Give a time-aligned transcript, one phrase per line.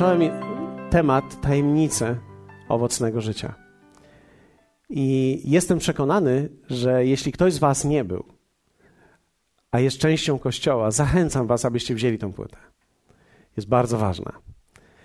[0.00, 0.40] rozpocząłem
[0.90, 2.16] temat tajemnice
[2.68, 3.54] owocnego życia.
[4.90, 8.24] I jestem przekonany, że jeśli ktoś z Was nie był,
[9.70, 12.56] a jest częścią Kościoła, zachęcam Was, abyście wzięli tą płytę.
[13.56, 14.32] Jest bardzo ważna.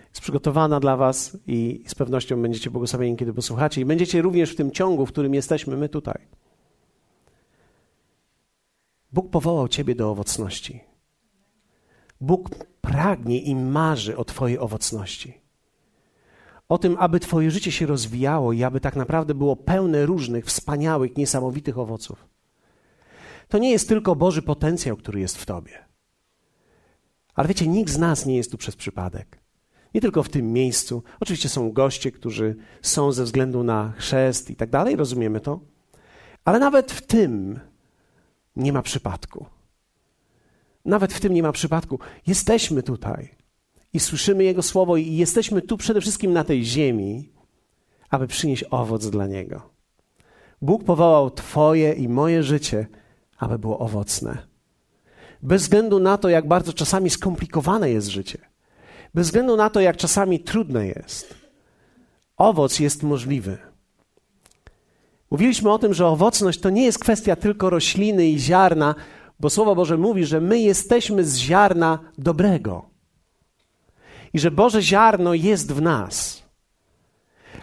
[0.10, 3.82] Jest przygotowana dla Was i z pewnością będziecie błogosławieni, kiedy posłuchacie.
[3.82, 6.28] I będziecie również w tym ciągu, w którym jesteśmy my tutaj.
[9.12, 10.84] Bóg powołał Ciebie do owocności.
[12.21, 12.50] Bóg
[12.86, 15.42] pragnie i marzy o Twojej owocności.
[16.70, 21.18] O tym, aby Twoje życie się rozwijało i aby tak naprawdę było pełne różnych, wspaniałych,
[21.18, 22.26] niesamowitych owoców.
[23.48, 25.86] To nie jest tylko Boży potencjał, który jest w Tobie.
[27.36, 29.40] Ale wiecie, nikt z nas nie jest tu przez przypadek.
[29.93, 31.04] Nie tylko w tym miejscu.
[31.20, 35.59] Oczywiście są goście, którzy są ze względu na chrzest i tak dalej, rozumiemy to.
[36.45, 37.59] Ale nawet w tym
[38.56, 39.46] nie ma przypadku.
[40.86, 42.00] Nawet w tym nie ma przypadku.
[42.28, 43.36] Jesteśmy tutaj
[43.94, 47.30] i słyszymy Jego słowo, i jesteśmy tu przede wszystkim na tej ziemi,
[48.09, 49.69] aby przynieść owoc dla Niego.
[50.61, 52.88] Bóg powołał Twoje i moje życie,
[53.38, 54.38] aby było owocne.
[55.41, 58.38] Bez względu na to, jak bardzo czasami skomplikowane jest życie,
[59.13, 61.36] bez względu na to, jak czasami trudne jest,
[62.38, 63.58] owoc jest możliwy.
[65.31, 68.95] Mówiliśmy o tym, że owocność to nie jest kwestia tylko rośliny i ziarna,
[69.39, 72.86] bo Słowo Boże mówi, że my jesteśmy z ziarna dobrego
[74.33, 76.44] i że Boże ziarno jest w nas.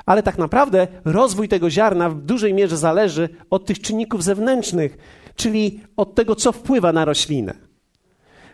[0.07, 4.99] Ale tak naprawdę rozwój tego ziarna w dużej mierze zależy od tych czynników zewnętrznych,
[5.37, 7.55] czyli od tego, co wpływa na roślinę.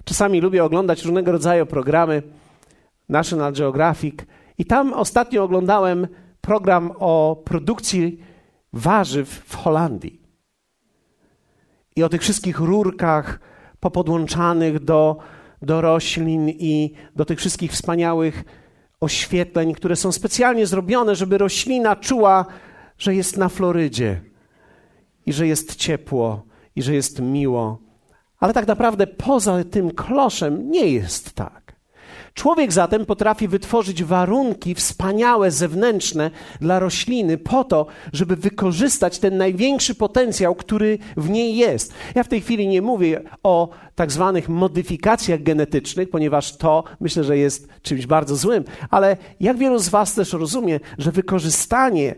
[0.05, 2.23] Czasami lubię oglądać różnego rodzaju programy
[3.09, 4.15] National Geographic
[4.59, 6.09] i tam ostatnio oglądałem
[6.41, 8.21] program o produkcji
[8.73, 10.18] warzyw w Holandii
[11.99, 13.41] i o tych wszystkich rurkach
[13.81, 15.17] popodłączanych do,
[15.63, 18.45] do roślin i do tych wszystkich wspaniałych
[19.01, 22.47] oświetleń, które są specjalnie zrobione, żeby roślina czuła,
[22.99, 24.21] że jest na Florydzie
[25.27, 26.43] i że jest ciepło
[26.77, 27.79] i że jest miło.
[28.41, 31.68] Ale tak naprawdę poza tym kloszem nie jest tak.
[32.39, 39.95] Człowiek zatem potrafi wytworzyć warunki wspaniałe, zewnętrzne dla rośliny po to, żeby wykorzystać ten największy
[39.95, 41.95] potencjał, który w niej jest.
[42.15, 47.39] Ja w tej chwili nie mówię o tak zwanych modyfikacjach genetycznych, ponieważ to myślę, że
[47.39, 52.15] jest czymś bardzo złym, ale jak wielu z Was też rozumie, że wykorzystanie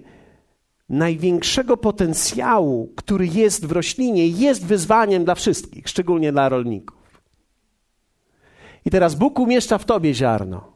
[0.89, 7.00] największego potencjału, który jest w roślinie, jest wyzwaniem dla wszystkich, szczególnie dla rolników.
[8.85, 10.73] I teraz Bóg umieszcza w tobie ziarno.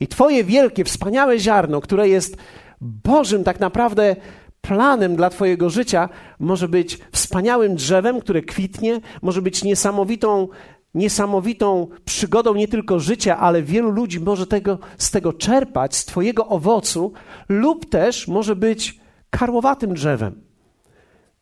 [0.00, 2.36] I twoje wielkie, wspaniałe ziarno, które jest
[2.80, 4.16] Bożym tak naprawdę
[4.60, 10.48] planem dla twojego życia, może być wspaniałym drzewem, które kwitnie, może być niesamowitą,
[10.94, 16.48] niesamowitą przygodą nie tylko życia, ale wielu ludzi może tego, z tego czerpać, z twojego
[16.48, 17.12] owocu,
[17.48, 19.00] lub też może być
[19.30, 20.40] karłowatym drzewem,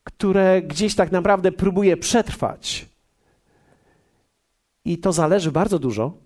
[0.04, 2.89] które gdzieś tak naprawdę próbuje przetrwać
[4.84, 6.18] i to zależy bardzo dużo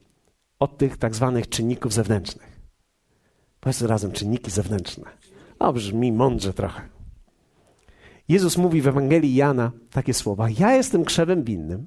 [0.58, 2.60] od tych tak zwanych czynników zewnętrznych.
[3.60, 5.04] Powiedzmy razem czynniki zewnętrzne.
[5.58, 6.88] O, brzmi mądrze trochę.
[8.28, 11.86] Jezus mówi w Ewangelii Jana takie słowa: Ja jestem krzewem winnym,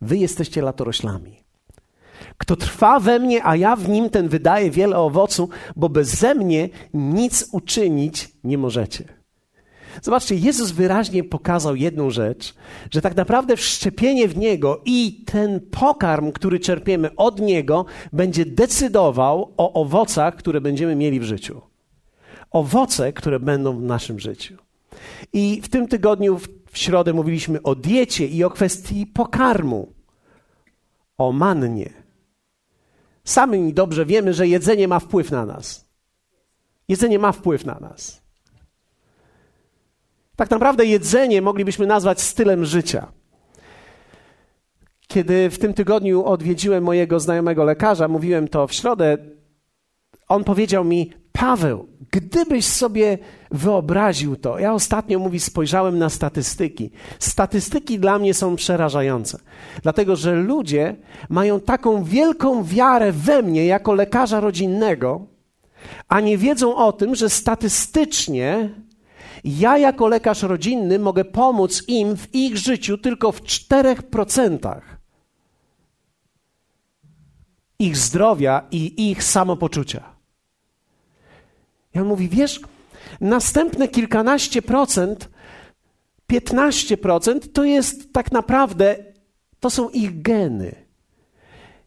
[0.00, 1.46] wy jesteście latoroślami.
[2.38, 6.68] Kto trwa we mnie, a ja w nim, ten wydaje wiele owocu, bo bez mnie
[6.94, 9.15] nic uczynić nie możecie.
[10.02, 12.54] Zobaczcie, Jezus wyraźnie pokazał jedną rzecz,
[12.90, 19.54] że tak naprawdę wszczepienie w Niego i ten pokarm, który czerpiemy od Niego, będzie decydował
[19.56, 21.60] o owocach, które będziemy mieli w życiu.
[22.50, 24.56] Owoce, które będą w naszym życiu.
[25.32, 26.38] I w tym tygodniu,
[26.72, 29.92] w środę, mówiliśmy o diecie i o kwestii pokarmu,
[31.18, 31.90] o mannie.
[33.24, 35.86] Sami dobrze wiemy, że jedzenie ma wpływ na nas.
[36.88, 38.25] Jedzenie ma wpływ na nas.
[40.36, 43.06] Tak naprawdę jedzenie moglibyśmy nazwać stylem życia.
[45.08, 49.18] Kiedy w tym tygodniu odwiedziłem mojego znajomego lekarza, mówiłem to w środę,
[50.28, 53.18] on powiedział mi: Paweł, gdybyś sobie
[53.50, 54.58] wyobraził to.
[54.58, 56.90] Ja ostatnio, mówi, spojrzałem na statystyki.
[57.18, 59.38] Statystyki dla mnie są przerażające,
[59.82, 60.96] dlatego że ludzie
[61.28, 65.26] mają taką wielką wiarę we mnie jako lekarza rodzinnego,
[66.08, 68.70] a nie wiedzą o tym, że statystycznie
[69.44, 74.80] ja jako lekarz rodzinny mogę pomóc im w ich życiu tylko w 4%
[77.78, 80.16] ich zdrowia i ich samopoczucia.
[81.94, 82.60] I on mówi, wiesz,
[83.20, 85.30] następne kilkanaście procent,
[86.32, 88.96] 15% to jest tak naprawdę,
[89.60, 90.86] to są ich geny.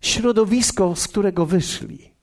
[0.01, 2.13] środowisko, z którego wyszli.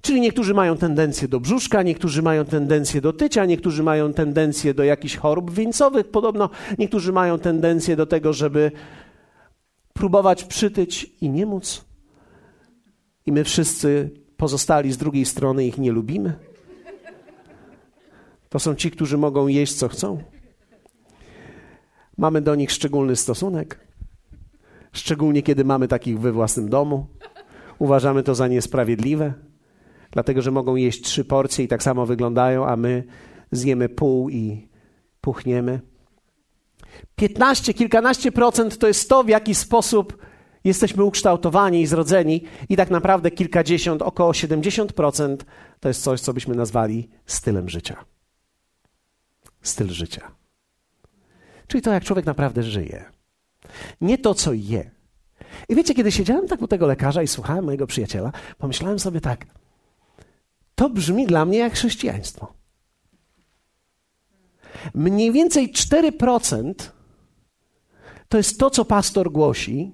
[0.00, 4.84] Czyli niektórzy mają tendencję do brzuszka, niektórzy mają tendencję do tycia, niektórzy mają tendencję do
[4.84, 8.72] jakichś chorób wieńcowych, podobno niektórzy mają tendencję do tego, żeby
[9.92, 11.84] próbować przytyć i nie móc.
[13.26, 16.32] I my wszyscy pozostali z drugiej strony ich nie lubimy.
[18.48, 20.22] To są ci, którzy mogą jeść co chcą.
[22.16, 23.80] Mamy do nich szczególny stosunek,
[24.92, 27.06] szczególnie kiedy mamy takich we własnym domu.
[27.78, 29.34] Uważamy to za niesprawiedliwe
[30.14, 33.04] dlatego że mogą jeść trzy porcje i tak samo wyglądają, a my
[33.52, 34.68] zjemy pół i
[35.20, 35.80] puchniemy.
[37.16, 40.18] 15, kilkanaście procent to jest to, w jaki sposób
[40.64, 45.36] jesteśmy ukształtowani i zrodzeni, i tak naprawdę kilkadziesiąt, około 70%
[45.80, 48.04] to jest coś, co byśmy nazwali stylem życia.
[49.62, 50.30] Styl życia.
[51.66, 53.04] Czyli to, jak człowiek naprawdę żyje.
[54.00, 54.90] Nie to, co je.
[55.68, 59.46] I wiecie, kiedy siedziałem tak u tego lekarza i słuchałem mojego przyjaciela, pomyślałem sobie tak–
[60.74, 62.52] to brzmi dla mnie jak chrześcijaństwo.
[64.94, 66.74] Mniej więcej 4%
[68.28, 69.92] to jest to, co pastor głosi,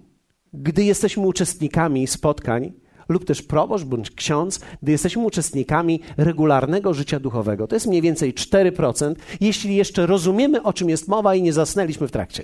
[0.52, 2.72] gdy jesteśmy uczestnikami spotkań,
[3.08, 7.66] lub też proboszcz bądź ksiądz, gdy jesteśmy uczestnikami regularnego życia duchowego.
[7.66, 12.08] To jest mniej więcej 4%, jeśli jeszcze rozumiemy, o czym jest mowa i nie zasnęliśmy
[12.08, 12.42] w trakcie.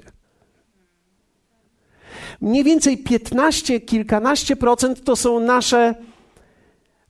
[2.41, 5.95] Mniej więcej 15, kilkanaście procent to są nasze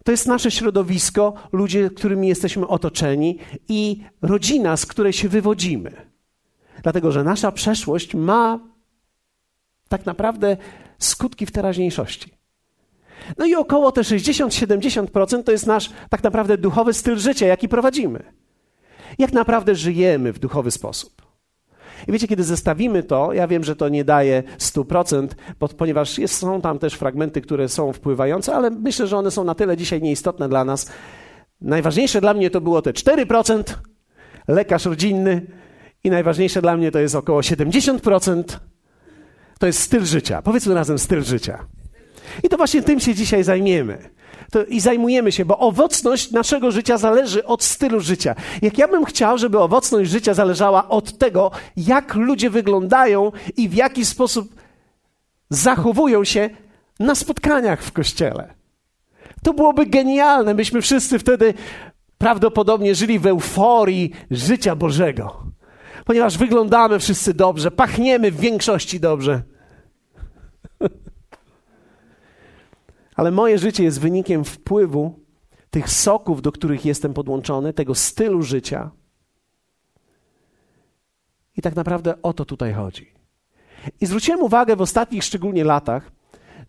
[0.07, 3.39] to jest nasze środowisko, ludzie, którymi jesteśmy otoczeni
[3.69, 5.93] i rodzina, z której się wywodzimy.
[6.83, 8.61] Dlatego, że nasza przeszłość ma
[9.89, 10.57] tak naprawdę
[10.99, 12.35] skutki w teraźniejszości.
[13.39, 18.33] No i około te 60-70% to jest nasz tak naprawdę duchowy styl życia, jaki prowadzimy.
[19.19, 21.26] Jak naprawdę żyjemy w duchowy sposób.
[22.09, 25.29] I wiecie, kiedy zestawimy to, ja wiem, że to nie daje 100%,
[25.61, 29.45] bo, ponieważ jest, są tam też fragmenty, które są wpływające, ale myślę, że one są
[29.45, 30.91] na tyle dzisiaj nieistotne dla nas.
[31.61, 33.63] Najważniejsze dla mnie to było te 4%,
[34.49, 35.47] lekarz rodzinny,
[36.07, 38.43] i najważniejsze dla mnie to jest około 70%.
[39.59, 40.43] To jest styl życia.
[40.43, 41.67] Powiedzmy razem styl życia.
[42.43, 44.17] I to właśnie tym się dzisiaj zajmiemy
[44.51, 48.35] to i zajmujemy się, bo owocność naszego życia zależy od stylu życia.
[48.63, 53.75] Jak ja bym chciał, żeby owocność życia zależała od tego, jak ludzie wyglądają i w
[53.75, 54.55] jaki sposób
[55.51, 56.51] zachowują się
[57.01, 58.55] na spotkaniach w kościele.
[59.43, 60.55] To byłoby genialne.
[60.55, 61.55] Myśmy wszyscy wtedy
[62.19, 65.43] prawdopodobnie żyli w euforii życia Bożego,
[66.05, 69.43] ponieważ wyglądamy wszyscy dobrze, pachniemy w większości dobrze.
[73.17, 75.21] Ale moje życie jest wynikiem wpływu
[75.71, 78.91] tych soków, do których jestem podłączony, tego stylu życia.
[81.57, 83.13] I tak naprawdę o to tutaj chodzi.
[84.01, 86.13] I zwróciłem uwagę w ostatnich szczególnie latach,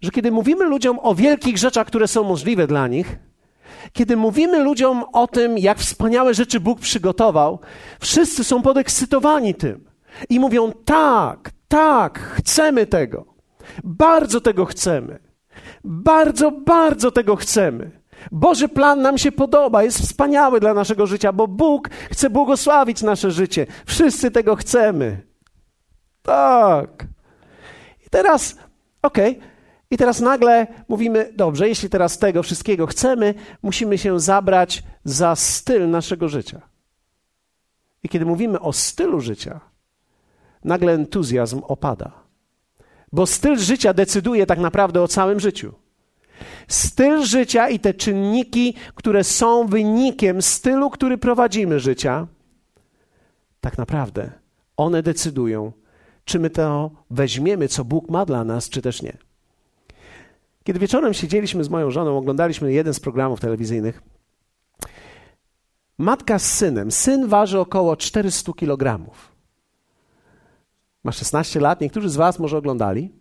[0.01, 3.19] że kiedy mówimy ludziom o wielkich rzeczach, które są możliwe dla nich,
[3.93, 7.59] kiedy mówimy ludziom o tym, jak wspaniałe rzeczy Bóg przygotował,
[7.99, 9.89] wszyscy są podekscytowani tym
[10.29, 13.25] i mówią: tak, tak, chcemy tego,
[13.83, 15.26] bardzo tego chcemy.
[15.83, 17.91] Bardzo, bardzo tego chcemy.
[18.31, 23.31] Boży plan nam się podoba, jest wspaniały dla naszego życia, bo Bóg chce błogosławić nasze
[23.31, 23.67] życie.
[23.85, 25.21] Wszyscy tego chcemy.
[26.21, 27.07] Tak.
[28.05, 28.57] I teraz,
[29.01, 29.49] okej, okay.
[29.91, 35.89] i teraz nagle mówimy, dobrze, jeśli teraz tego wszystkiego chcemy, musimy się zabrać za styl
[35.89, 36.61] naszego życia.
[38.03, 39.59] I kiedy mówimy o stylu życia,
[40.63, 42.26] nagle entuzjazm opada.
[43.11, 45.73] Bo styl życia decyduje tak naprawdę o całym życiu.
[46.67, 52.27] Styl życia i te czynniki, które są wynikiem stylu, który prowadzimy życia,
[53.61, 54.31] tak naprawdę
[54.77, 55.71] one decydują,
[56.25, 59.17] czy my to weźmiemy, co Bóg ma dla nas, czy też nie.
[60.63, 64.01] Kiedy wieczorem siedzieliśmy z moją żoną, oglądaliśmy jeden z programów telewizyjnych.
[65.97, 66.91] Matka z synem.
[66.91, 69.36] Syn waży około 400 kilogramów
[71.07, 73.11] ma 16 lat, niektórzy z Was może oglądali.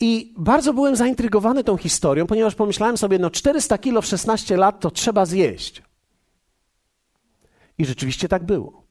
[0.00, 4.80] I bardzo byłem zaintrygowany tą historią, ponieważ pomyślałem sobie, no 400 kilo w 16 lat
[4.80, 5.82] to trzeba zjeść.
[7.78, 8.82] I rzeczywiście tak było.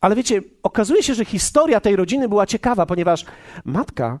[0.00, 3.24] Ale wiecie, okazuje się, że historia tej rodziny była ciekawa, ponieważ
[3.64, 4.18] matka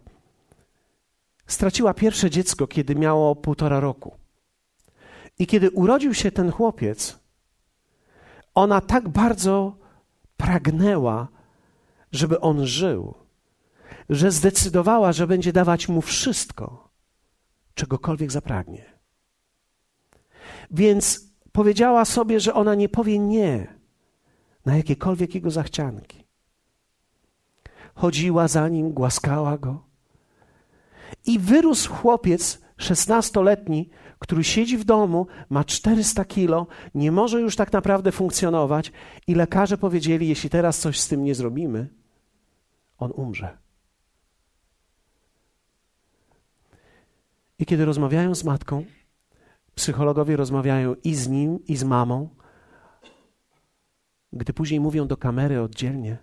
[1.46, 4.16] straciła pierwsze dziecko, kiedy miało półtora roku.
[5.38, 7.18] I kiedy urodził się ten chłopiec,
[8.54, 9.76] ona tak bardzo
[10.36, 11.35] pragnęła
[12.16, 13.14] żeby on żył,
[14.10, 16.88] że zdecydowała, że będzie dawać mu wszystko,
[17.74, 18.84] czegokolwiek zapragnie.
[20.70, 23.76] Więc powiedziała sobie, że ona nie powie nie
[24.66, 26.26] na jakiekolwiek jego zachcianki.
[27.94, 29.86] Chodziła za nim, głaskała go.
[31.26, 37.72] I wyrósł chłopiec szesnastoletni, który siedzi w domu, ma 400 kilo, nie może już tak
[37.72, 38.92] naprawdę funkcjonować
[39.26, 41.88] i lekarze powiedzieli, jeśli teraz coś z tym nie zrobimy,
[42.98, 43.58] on umrze.
[47.58, 48.84] I kiedy rozmawiają z matką,
[49.74, 52.28] psychologowie rozmawiają i z nim, i z mamą,
[54.32, 56.18] gdy później mówią do kamery oddzielnie,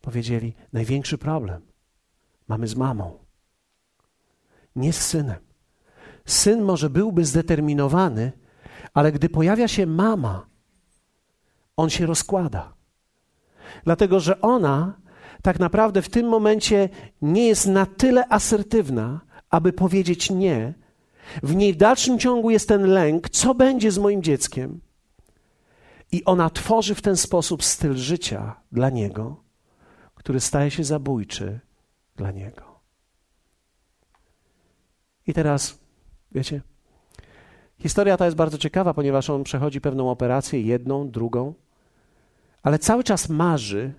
[0.00, 1.62] powiedzieli: Największy problem
[2.48, 3.18] mamy z mamą,
[4.76, 5.48] nie z synem.
[6.26, 8.32] Syn może byłby zdeterminowany,
[8.94, 10.46] ale gdy pojawia się mama,
[11.76, 12.74] on się rozkłada.
[13.84, 15.00] Dlatego, że ona
[15.42, 16.88] tak naprawdę w tym momencie
[17.22, 20.74] nie jest na tyle asertywna, aby powiedzieć nie.
[21.42, 24.80] W niej w dalszym ciągu jest ten lęk, co będzie z moim dzieckiem.
[26.12, 29.36] I ona tworzy w ten sposób styl życia dla niego,
[30.14, 31.60] który staje się zabójczy
[32.16, 32.80] dla niego.
[35.26, 35.78] I teraz,
[36.32, 36.62] wiecie,
[37.78, 41.54] historia ta jest bardzo ciekawa, ponieważ on przechodzi pewną operację, jedną, drugą,
[42.62, 43.94] ale cały czas marzy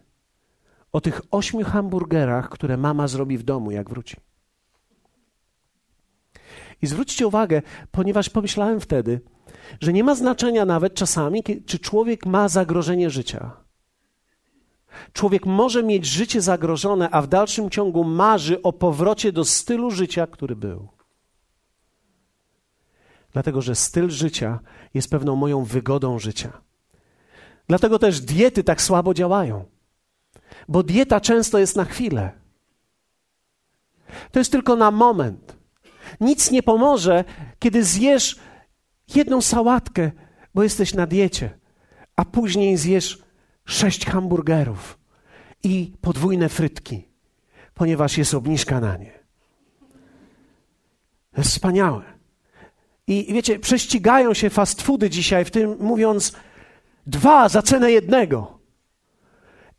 [0.92, 4.18] o tych ośmiu hamburgerach, które mama zrobi w domu, jak wróci.
[6.82, 9.22] I zwróćcie uwagę, ponieważ pomyślałem wtedy,
[9.82, 13.52] że nie ma znaczenia nawet czasami, czy człowiek ma zagrożenie życia.
[15.14, 20.28] Człowiek może mieć życie zagrożone, a w dalszym ciągu marzy o powrocie do stylu życia,
[20.28, 20.88] który był.
[23.34, 24.60] Dlatego, że styl życia
[24.94, 26.62] jest pewną moją wygodą życia.
[27.68, 29.66] Dlatego też diety tak słabo działają,
[30.70, 32.32] bo dieta często jest na chwilę.
[34.32, 35.58] To jest tylko na moment.
[36.22, 37.24] Nic nie pomoże,
[37.60, 38.40] kiedy zjesz
[39.16, 40.12] jedną sałatkę,
[40.56, 41.60] bo jesteś na diecie,
[42.16, 43.24] a później zjesz
[43.66, 45.00] sześć hamburgerów
[45.64, 47.08] i podwójne frytki,
[47.74, 49.20] ponieważ jest obniżka na nie.
[51.32, 52.04] To jest wspaniałe.
[53.08, 56.34] I wiecie, prześcigają się fast foody dzisiaj w tym, mówiąc
[57.08, 58.59] dwa za cenę jednego.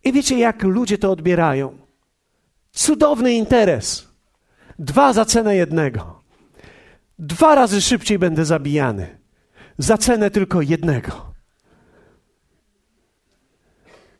[0.04, 1.78] I wiecie, jak ludzie to odbierają?
[2.72, 4.08] Cudowny interes.
[4.78, 6.22] Dwa za cenę jednego.
[7.18, 9.18] Dwa razy szybciej będę zabijany.
[9.78, 11.34] Za cenę tylko jednego.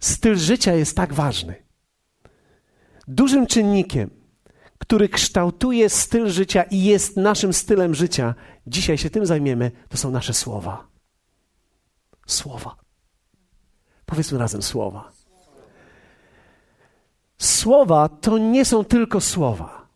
[0.01, 1.55] Styl życia jest tak ważny.
[3.09, 4.11] Dużym czynnikiem,
[4.79, 8.35] który kształtuje styl życia i jest naszym stylem życia,
[8.67, 10.89] dzisiaj się tym zajmiemy, to są nasze słowa.
[12.27, 12.77] Słowa.
[14.07, 15.13] Powiedzmy razem słowa.
[17.41, 19.87] Słowa to nie są tylko słowa.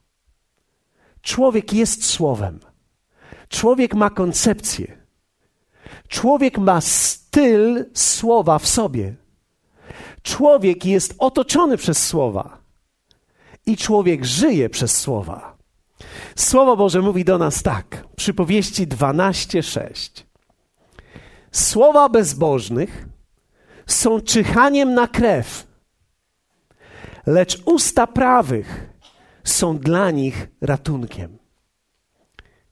[1.23, 2.61] Człowiek jest słowem.
[3.49, 4.99] Człowiek ma koncepcję.
[6.09, 9.15] Człowiek ma styl słowa w sobie.
[10.23, 12.59] Człowiek jest otoczony przez słowa
[13.67, 15.57] i człowiek żyje przez słowa.
[16.37, 20.25] Słowo Boże mówi do nas tak, przypowieści 12:6.
[21.53, 23.09] Słowa bezbożnych
[23.87, 25.74] są czyhaniem na krew,
[27.27, 28.91] lecz usta prawych
[29.45, 31.39] są dla nich ratunkiem.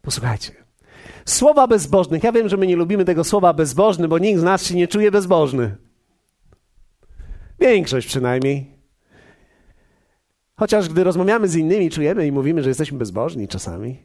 [0.03, 0.53] Posłuchajcie.
[1.25, 2.25] Słowa bezbożnych.
[2.25, 4.89] Ja wiem, że my nie lubimy tego słowa bezbożny, bo nikt z nas się nie
[4.89, 5.77] czuje bezbożny.
[7.61, 8.79] Większość przynajmniej.
[10.57, 14.03] Chociaż gdy rozmawiamy z innymi, czujemy i mówimy, że jesteśmy bezbożni czasami.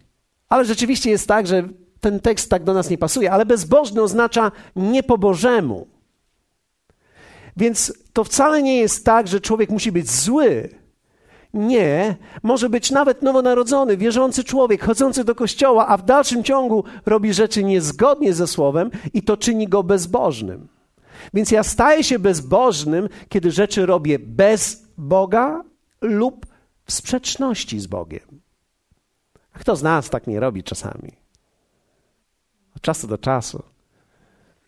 [0.50, 4.52] Ale rzeczywiście jest tak, że ten tekst tak do nas nie pasuje, ale bezbożny oznacza
[4.76, 5.88] nie po Bożemu.
[7.58, 10.70] Więc to wcale nie jest tak, że człowiek musi być zły.
[11.54, 17.34] Nie, może być nawet nowonarodzony, wierzący człowiek, chodzący do kościoła, a w dalszym ciągu robi
[17.34, 20.68] rzeczy niezgodnie ze słowem i to czyni go bezbożnym.
[21.34, 25.64] Więc ja staję się bezbożnym, kiedy rzeczy robię bez Boga
[26.02, 26.46] lub
[26.86, 28.42] w sprzeczności z Bogiem.
[29.54, 31.12] Kto z nas tak nie robi czasami?
[32.76, 33.64] Od czasu do czasu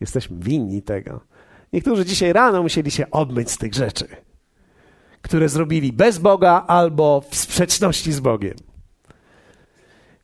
[0.00, 1.20] jesteśmy winni tego.
[1.72, 4.08] Niektórzy dzisiaj rano musieli się obmyć z tych rzeczy,
[5.22, 8.54] które zrobili bez Boga albo w sprzeczności z Bogiem.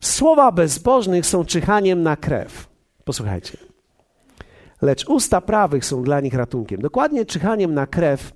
[0.01, 2.69] Słowa bezbożnych są czyhaniem na krew.
[3.05, 3.59] Posłuchajcie
[4.83, 6.81] lecz usta prawych są dla nich ratunkiem.
[6.81, 8.33] Dokładnie czyhaniem na krew,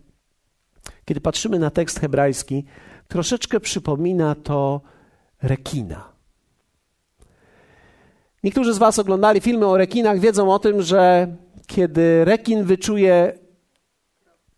[1.05, 2.65] kiedy patrzymy na tekst hebrajski,
[3.09, 4.81] troszeczkę przypomina to
[5.43, 6.13] rekina.
[8.45, 11.29] Niektórzy z Was oglądali filmy o rekinach, wiedzą o tym, że
[11.71, 13.39] kiedy rekin wyczuje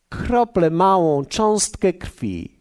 [0.09, 2.59] kroplę małą, cząstkę krwi,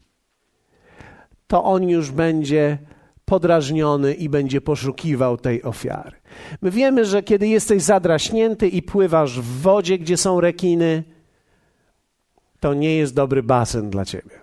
[1.48, 2.78] to on już będzie
[3.26, 6.18] podrażniony i będzie poszukiwał tej ofiary.
[6.62, 11.04] My wiemy, że kiedy jesteś zadraśnięty i pływasz w wodzie, gdzie są rekiny,
[12.60, 14.36] to nie jest dobry basen dla ciebie.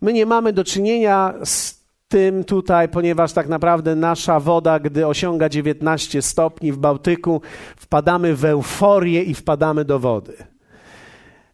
[0.00, 1.81] My nie mamy do czynienia z
[2.12, 7.40] tym tutaj, ponieważ tak naprawdę nasza woda, gdy osiąga 19 stopni w Bałtyku,
[7.76, 10.36] wpadamy w euforię i wpadamy do wody.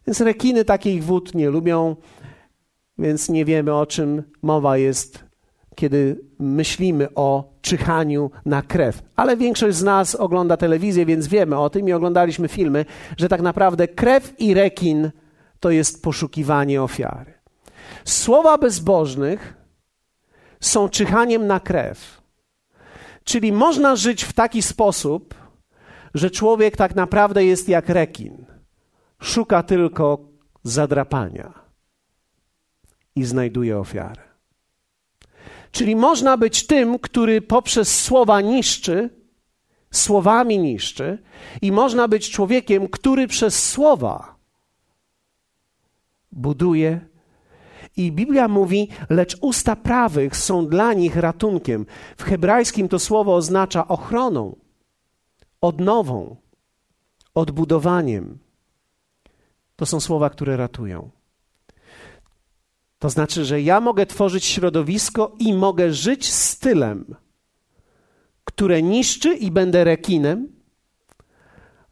[0.07, 1.95] Więc rekiny takich wód nie lubią,
[2.97, 5.23] więc nie wiemy o czym mowa jest,
[5.75, 9.01] kiedy myślimy o czyhaniu na krew.
[9.15, 12.85] Ale większość z nas ogląda telewizję, więc wiemy o tym i oglądaliśmy filmy,
[13.17, 15.11] że tak naprawdę krew i rekin
[15.59, 17.33] to jest poszukiwanie ofiary.
[18.05, 19.58] Słowa bezbożnych
[20.59, 22.21] są czyhaniem na krew.
[23.23, 25.35] Czyli można żyć w taki sposób,
[26.13, 28.45] że człowiek tak naprawdę jest jak rekin.
[29.21, 30.17] Szuka tylko
[30.63, 31.53] zadrapania
[33.15, 34.21] i znajduje ofiarę.
[35.71, 39.09] Czyli można być tym, który poprzez słowa niszczy,
[39.91, 41.17] słowami niszczy,
[41.61, 44.35] i można być człowiekiem, który przez słowa
[46.31, 47.09] buduje
[47.99, 51.85] i Biblia mówi, lecz usta prawych są dla nich ratunkiem.
[52.17, 54.55] W hebrajskim to słowo oznacza ochroną,
[55.61, 56.35] odnową,
[57.35, 58.39] odbudowaniem.
[59.75, 61.09] To są słowa, które ratują.
[62.99, 67.15] To znaczy, że ja mogę tworzyć środowisko i mogę żyć stylem,
[68.43, 70.58] które niszczy i będę rekinem,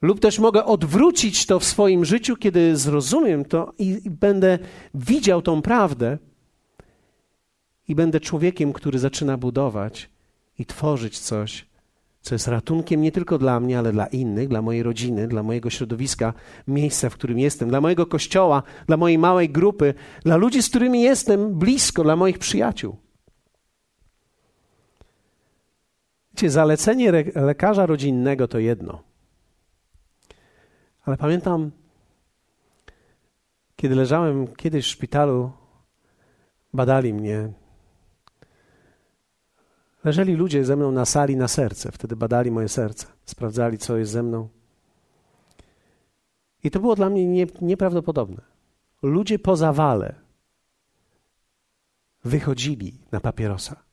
[0.01, 4.59] lub też mogę odwrócić to w swoim życiu, kiedy zrozumiem to i, będę
[4.93, 6.17] widział tą prawdę
[7.87, 10.09] i będę człowiekiem, który zaczyna budować
[10.59, 11.65] i tworzyć coś,
[12.21, 15.69] co jest ratunkiem nie tylko dla mnie, ale dla innych, dla mojej rodziny, dla mojego
[15.69, 16.33] środowiska,
[16.67, 21.01] miejsca, w którym jestem, dla mojego kościoła, dla mojej małej grupy, dla ludzi, z którymi
[21.01, 22.95] jestem blisko, dla moich przyjaciół.
[26.33, 29.06] Wiecie, zalecenie lekarza rodzinnego to jedno.
[31.07, 31.71] Ale pamiętam,
[33.75, 35.51] kiedy leżałem kiedyś w szpitalu,
[36.73, 37.53] badali mnie.
[40.03, 41.91] Leżeli ludzie ze mną na sali na serce.
[41.91, 44.49] Wtedy badali moje serce, sprawdzali, co jest ze mną.
[46.63, 48.41] I to było dla mnie nie, nieprawdopodobne.
[49.01, 50.15] Ludzie po zawale
[52.23, 53.86] wychodzili na papierosa.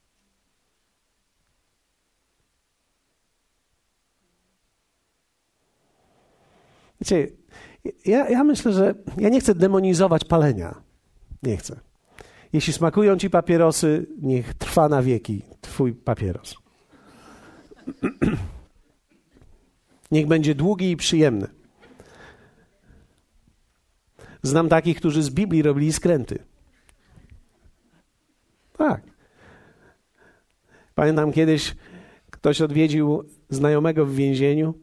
[7.04, 7.28] Wiecie,
[8.04, 10.82] ja, ja myślę, że ja nie chcę demonizować palenia.
[11.42, 11.80] Nie chcę.
[12.52, 16.56] Jeśli smakują ci papierosy, niech trwa na wieki twój papieros.
[20.10, 21.46] niech będzie długi i przyjemny.
[24.42, 26.38] Znam takich, którzy z Biblii robili skręty.
[28.78, 29.02] Tak.
[30.94, 31.76] Pamiętam kiedyś
[32.30, 34.74] ktoś odwiedził znajomego w więzieniu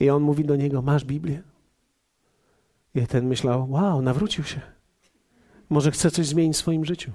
[0.00, 1.47] i on mówi do niego: Masz Biblię?
[2.98, 4.60] I ten myślał, wow, nawrócił się.
[5.70, 7.12] Może chce coś zmienić w swoim życiu.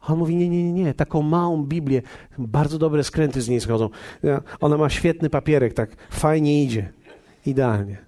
[0.00, 2.02] A on mówi, nie, nie, nie, nie, taką małą Biblię,
[2.38, 3.88] bardzo dobre skręty z niej schodzą.
[4.60, 6.92] Ona ma świetny papierek, tak fajnie idzie.
[7.46, 7.98] Idealnie.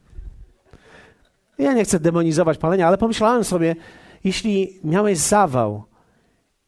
[1.58, 3.76] Ja nie chcę demonizować palenia, ale pomyślałem sobie,
[4.24, 5.84] jeśli miałeś zawał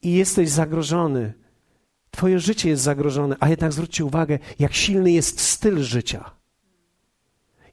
[0.03, 1.33] i jesteś zagrożony,
[2.11, 6.39] twoje życie jest zagrożone, a jednak zwróćcie uwagę, jak silny jest styl życia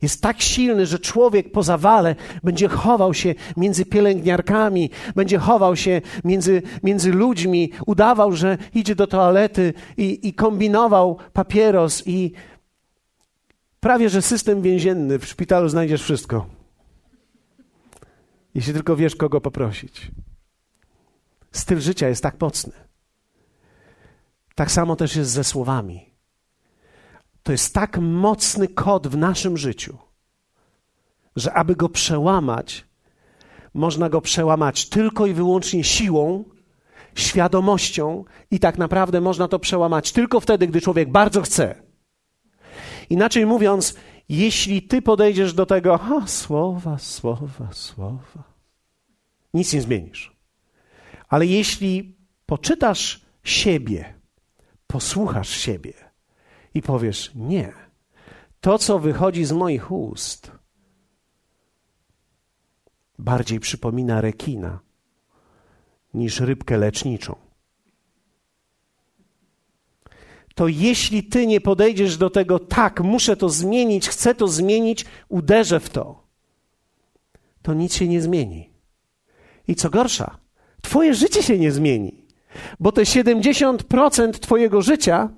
[0.02, 6.02] jest tak silny, że człowiek po zawale będzie chował się między pielęgniarkami, będzie chował się
[6.24, 12.32] między, między ludźmi, udawał, że idzie do toalety i, i kombinował papieros i
[13.80, 15.20] prawie, że system więzienny.
[15.20, 16.46] W szpitalu znajdziesz wszystko.
[18.56, 20.12] Jeśli tylko wiesz, kogo poprosić.
[21.52, 22.74] Styl życia jest tak mocny.
[24.56, 26.17] Tak samo też jest ze słowami.
[27.48, 29.98] To jest tak mocny kod w naszym życiu,
[31.36, 32.86] że aby go przełamać,
[33.74, 36.44] można go przełamać tylko i wyłącznie siłą,
[37.16, 41.84] świadomością, i tak naprawdę można to przełamać tylko wtedy, gdy człowiek bardzo chce.
[43.10, 43.96] Inaczej mówiąc,
[44.30, 48.44] jeśli ty podejdziesz do tego, a słowa, słowa, słowa,
[49.54, 50.36] nic nie zmienisz.
[51.28, 54.14] Ale jeśli poczytasz siebie,
[54.88, 56.07] posłuchasz siebie,
[56.78, 57.74] i powiesz: Nie.
[58.62, 60.52] To, co wychodzi z moich ust,
[63.20, 64.80] bardziej przypomina rekina
[66.14, 67.36] niż rybkę leczniczą.
[70.56, 75.80] To jeśli ty nie podejdziesz do tego, tak, muszę to zmienić, chcę to zmienić, uderzę
[75.80, 76.24] w to,
[77.62, 78.70] to nic się nie zmieni.
[79.68, 80.38] I co gorsza,
[80.82, 82.26] twoje życie się nie zmieni,
[82.80, 85.30] bo te 70% twojego życia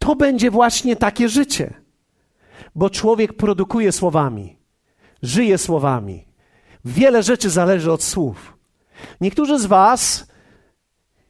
[0.00, 1.74] to będzie właśnie takie życie.
[2.74, 4.58] Bo człowiek produkuje słowami,
[5.22, 6.26] żyje słowami.
[6.84, 8.58] Wiele rzeczy zależy od słów.
[9.20, 10.26] Niektórzy z Was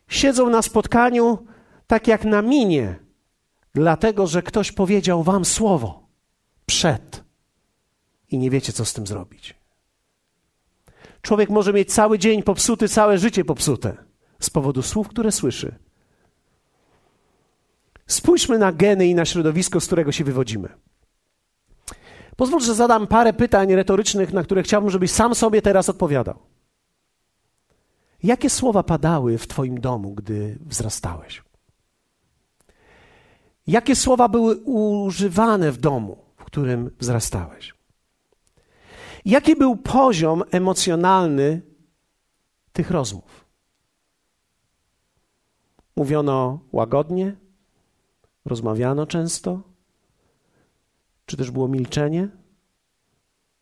[0.09, 1.39] siedzą na spotkaniu
[1.87, 2.99] tak jak na minie,
[3.75, 6.07] dlatego że ktoś powiedział wam słowo
[6.67, 7.25] przed
[8.29, 9.55] i nie wiecie, co z tym zrobić.
[11.23, 13.97] Człowiek może mieć cały dzień popsuty, całe życie popsute
[14.41, 15.89] z powodu słów, które słyszy.
[18.11, 20.68] Spójrzmy na geny i na środowisko, z którego się wywodzimy.
[22.37, 26.38] Pozwól, że zadam parę pytań retorycznych, na które chciałbym, żebyś sam sobie teraz odpowiadał.
[28.23, 31.42] Jakie słowa padały w Twoim domu, gdy wzrastałeś?
[33.66, 37.75] Jakie słowa były używane w domu, w którym wzrastałeś?
[39.25, 41.62] Jaki był poziom emocjonalny
[42.73, 43.44] tych rozmów?
[45.96, 47.39] Mówiono łagodnie?
[48.44, 49.62] Rozmawiano często?
[51.26, 52.29] Czy też było milczenie?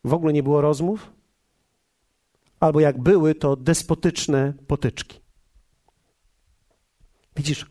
[0.05, 1.13] W ogóle nie było rozmów?
[2.61, 5.21] Albo jak były, to despotyczne potyczki.
[7.37, 7.67] Widzisz,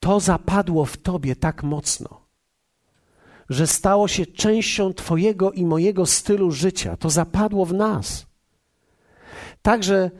[0.00, 2.26] to zapadło w tobie tak mocno,
[3.48, 6.96] że stało się częścią Twojego i mojego stylu życia.
[6.96, 8.26] To zapadło w nas.
[9.62, 10.10] Także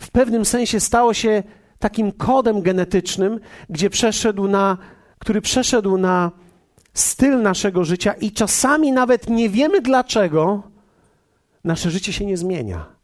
[0.00, 1.42] w pewnym sensie stało się
[1.78, 4.78] takim kodem genetycznym, gdzie przeszedł na,
[5.18, 6.30] który przeszedł na
[6.94, 10.62] styl naszego życia i czasami nawet nie wiemy dlaczego
[11.64, 12.95] nasze życie się nie zmienia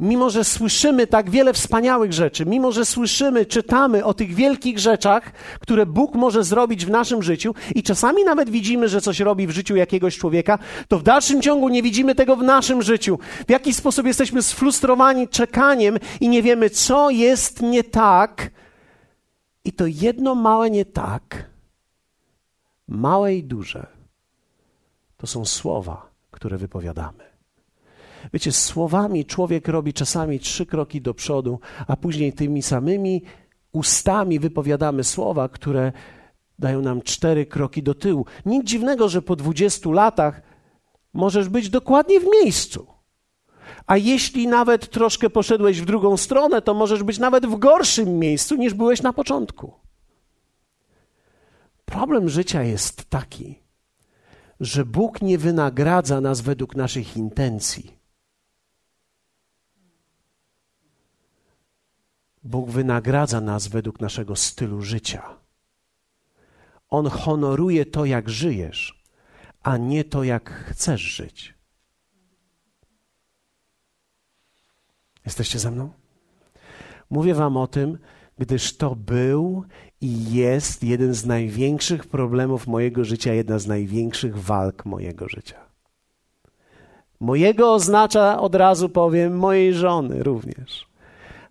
[0.00, 5.32] mimo że słyszymy tak wiele wspaniałych rzeczy, mimo że słyszymy, czytamy o tych wielkich rzeczach,
[5.60, 9.50] które Bóg może zrobić w naszym życiu i czasami nawet widzimy, że coś robi w
[9.50, 10.58] życiu jakiegoś człowieka,
[10.88, 13.18] to w dalszym ciągu nie widzimy tego w naszym życiu.
[13.46, 18.50] W jaki sposób jesteśmy sfrustrowani czekaniem i nie wiemy, co jest nie tak.
[19.64, 21.50] I to jedno małe nie tak,
[22.88, 23.86] małe i duże,
[25.16, 27.29] to są słowa, które wypowiadamy.
[28.32, 33.22] Wiecie, słowami człowiek robi czasami trzy kroki do przodu, a później tymi samymi
[33.72, 35.92] ustami wypowiadamy słowa, które
[36.58, 38.26] dają nam cztery kroki do tyłu.
[38.46, 40.42] Nic dziwnego, że po dwudziestu latach
[41.12, 42.86] możesz być dokładnie w miejscu.
[43.86, 48.56] A jeśli nawet troszkę poszedłeś w drugą stronę, to możesz być nawet w gorszym miejscu
[48.56, 49.72] niż byłeś na początku.
[51.84, 53.62] Problem życia jest taki,
[54.60, 57.99] że Bóg nie wynagradza nas według naszych intencji.
[62.42, 65.22] Bóg wynagradza nas według naszego stylu życia.
[66.88, 69.04] On honoruje to, jak żyjesz,
[69.62, 71.54] a nie to, jak chcesz żyć.
[75.24, 75.90] Jesteście ze mną?
[77.10, 77.98] Mówię Wam o tym,
[78.38, 79.64] gdyż to był
[80.00, 85.56] i jest jeden z największych problemów mojego życia, jedna z największych walk mojego życia.
[87.20, 90.89] Mojego oznacza, od razu powiem, mojej żony również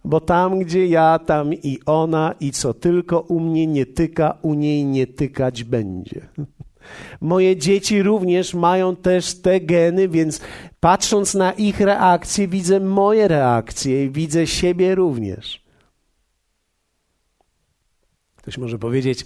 [0.05, 4.53] bo tam, gdzie ja, tam i ona, i co tylko u mnie nie tyka, u
[4.53, 6.27] niej nie tykać będzie.
[7.21, 10.41] Moje dzieci również mają też te geny, więc
[10.79, 15.63] patrząc na ich reakcje, widzę moje reakcje i widzę siebie również.
[18.35, 19.25] Ktoś może powiedzieć,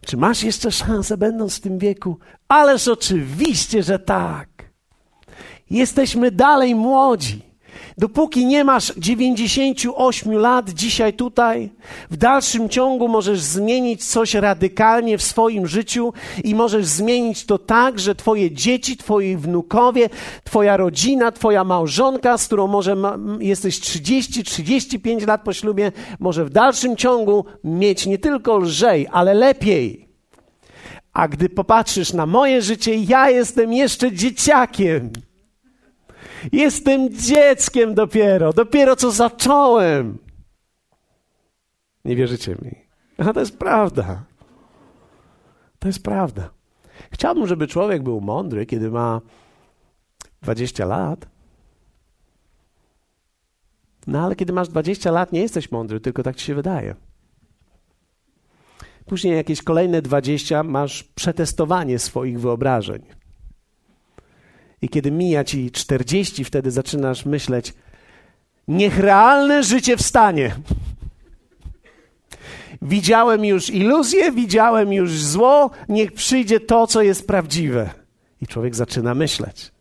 [0.00, 2.18] czy masz jeszcze szansę, będąc w tym wieku?
[2.48, 4.48] Ależ oczywiście, że tak.
[5.70, 7.47] Jesteśmy dalej młodzi.
[7.98, 11.70] Dopóki nie masz 98 lat dzisiaj tutaj,
[12.10, 16.12] w dalszym ciągu możesz zmienić coś radykalnie w swoim życiu
[16.44, 20.08] i możesz zmienić to tak, że twoje dzieci, twoi wnukowie,
[20.44, 26.50] twoja rodzina, twoja małżonka, z którą może ma, jesteś 30-35 lat po ślubie, może w
[26.50, 30.08] dalszym ciągu mieć nie tylko lżej, ale lepiej.
[31.12, 35.10] A gdy popatrzysz na moje życie, ja jestem jeszcze dzieciakiem.
[36.52, 40.18] Jestem dzieckiem dopiero, dopiero co zacząłem.
[42.04, 42.74] Nie wierzycie mi.
[43.18, 44.24] A to jest prawda.
[45.78, 46.50] To jest prawda.
[47.12, 49.20] Chciałbym, żeby człowiek był mądry, kiedy ma
[50.42, 51.26] 20 lat.
[54.06, 56.94] No ale kiedy masz 20 lat, nie jesteś mądry, tylko tak ci się wydaje.
[59.06, 63.02] Później jakieś kolejne 20 masz przetestowanie swoich wyobrażeń.
[64.82, 67.74] I kiedy mija ci 40, wtedy zaczynasz myśleć,
[68.68, 70.54] niech realne życie wstanie.
[72.82, 77.90] Widziałem już iluzję, widziałem już zło, niech przyjdzie to, co jest prawdziwe.
[78.42, 79.72] I człowiek zaczyna myśleć.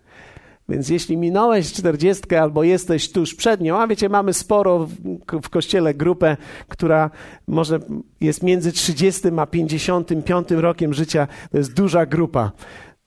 [0.70, 4.94] Więc jeśli minąłeś czterdziestkę albo jesteś tuż przed nią, a wiecie, mamy sporo w,
[5.42, 7.10] w kościele grupę, która
[7.48, 7.80] może
[8.22, 12.52] jest między 30 a 55 rokiem życia, to jest duża grupa.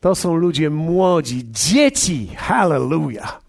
[0.01, 2.31] To są ludzie młodzi, dzieci.
[2.37, 3.43] Hallelujah.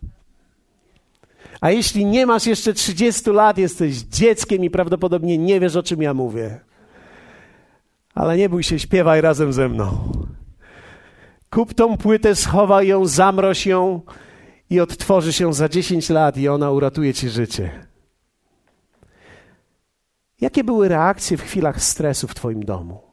[1.62, 6.02] A jeśli nie masz jeszcze 30 lat, jesteś dzieckiem i prawdopodobnie nie wiesz, o czym
[6.02, 6.60] ja mówię.
[8.16, 10.12] Ale nie bój się, śpiewaj razem ze mną.
[11.50, 14.02] Kup tą płytę, schowaj ją, zamroź ją
[14.70, 17.86] i odtworzy się za 10 lat i ona uratuje ci życie.
[20.42, 23.11] Jakie były reakcje w chwilach stresu w Twoim domu?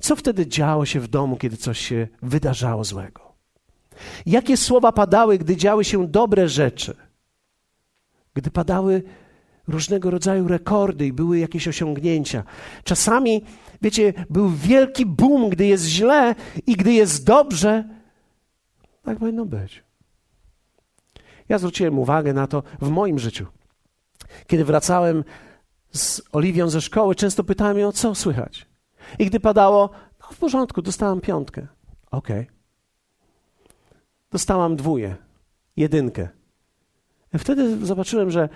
[0.00, 3.32] Co wtedy działo się w domu, kiedy coś się wydarzało złego?
[4.26, 6.96] Jakie słowa padały, gdy działy się dobre rzeczy?
[8.34, 9.02] Gdy padały
[9.68, 12.44] różnego rodzaju rekordy i były jakieś osiągnięcia.
[12.84, 13.44] Czasami,
[13.82, 16.34] wiecie, był wielki boom, gdy jest źle
[16.66, 17.84] i gdy jest dobrze.
[19.02, 19.82] Tak powinno być.
[21.48, 23.46] Ja zwróciłem uwagę na to w moim życiu.
[24.46, 25.24] Kiedy wracałem
[25.92, 28.69] z Oliwią ze szkoły, często pytałem ją, co słychać.
[29.18, 31.66] I gdy padało, no w porządku, dostałam piątkę.
[32.10, 32.40] Okej.
[32.40, 32.60] Okay.
[34.30, 35.16] Dostałam dwóje,
[35.76, 36.28] jedynkę.
[37.34, 38.48] I wtedy zobaczyłem, że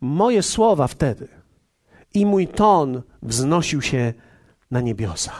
[0.00, 1.28] moje słowa wtedy
[2.14, 4.14] i mój ton wznosił się
[4.70, 5.32] na niebiosa.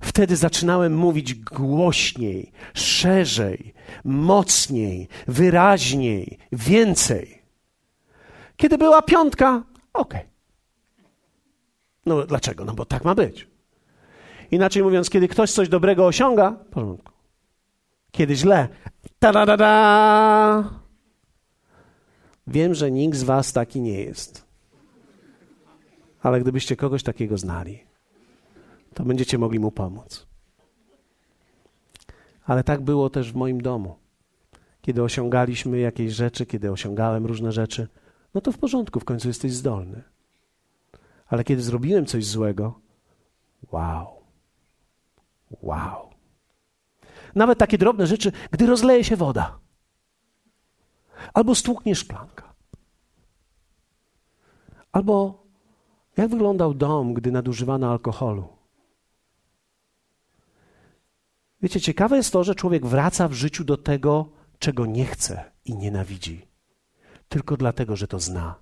[0.00, 3.74] Wtedy zaczynałem mówić głośniej, szerzej,
[4.04, 7.42] mocniej, wyraźniej, więcej.
[8.56, 10.20] Kiedy była piątka, okej.
[10.20, 10.33] Okay.
[12.06, 12.64] No dlaczego?
[12.64, 13.48] No bo tak ma być.
[14.50, 17.12] Inaczej mówiąc, kiedy ktoś coś dobrego osiąga, w porządku.
[18.10, 18.68] Kiedy źle,
[19.18, 20.70] ta da da da.
[22.46, 24.44] Wiem, że nikt z was taki nie jest.
[26.22, 27.84] Ale gdybyście kogoś takiego znali,
[28.94, 30.26] to będziecie mogli mu pomóc.
[32.44, 33.96] Ale tak było też w moim domu.
[34.80, 37.88] Kiedy osiągaliśmy jakieś rzeczy, kiedy osiągałem różne rzeczy,
[38.34, 40.02] no to w porządku, w końcu jesteś zdolny.
[41.26, 42.80] Ale kiedy zrobiłem coś złego,
[43.72, 44.22] wow,
[45.62, 46.10] wow.
[47.34, 49.58] Nawet takie drobne rzeczy, gdy rozleje się woda,
[51.34, 52.54] albo stłuknie szklanka,
[54.92, 55.44] albo
[56.16, 58.48] jak wyglądał dom, gdy nadużywano alkoholu.
[61.62, 65.74] Wiecie, ciekawe jest to, że człowiek wraca w życiu do tego, czego nie chce i
[65.76, 66.54] nienawidzi
[67.28, 68.54] tylko dlatego, że to zna.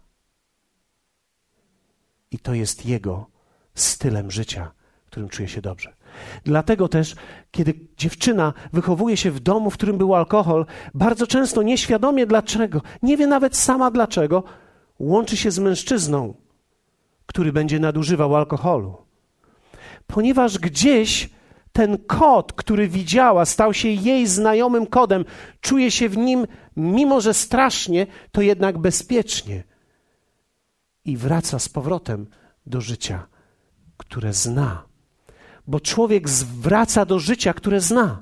[2.33, 3.27] I to jest jego
[3.75, 4.71] stylem życia,
[5.07, 5.95] w którym czuje się dobrze.
[6.45, 7.15] Dlatego też,
[7.51, 13.17] kiedy dziewczyna wychowuje się w domu, w którym był alkohol, bardzo często nieświadomie dlaczego, nie
[13.17, 14.45] wie nawet sama dlaczego,
[14.99, 16.35] łączy się z mężczyzną,
[17.27, 18.97] który będzie nadużywał alkoholu.
[20.07, 21.31] Ponieważ gdzieś
[21.73, 25.25] ten kod, który widziała, stał się jej znajomym kodem,
[25.61, 29.65] czuje się w nim, mimo że strasznie, to jednak bezpiecznie.
[31.05, 32.27] I wraca z powrotem
[32.67, 33.27] do życia,
[33.97, 34.85] które zna.
[35.67, 38.21] Bo człowiek wraca do życia, które zna.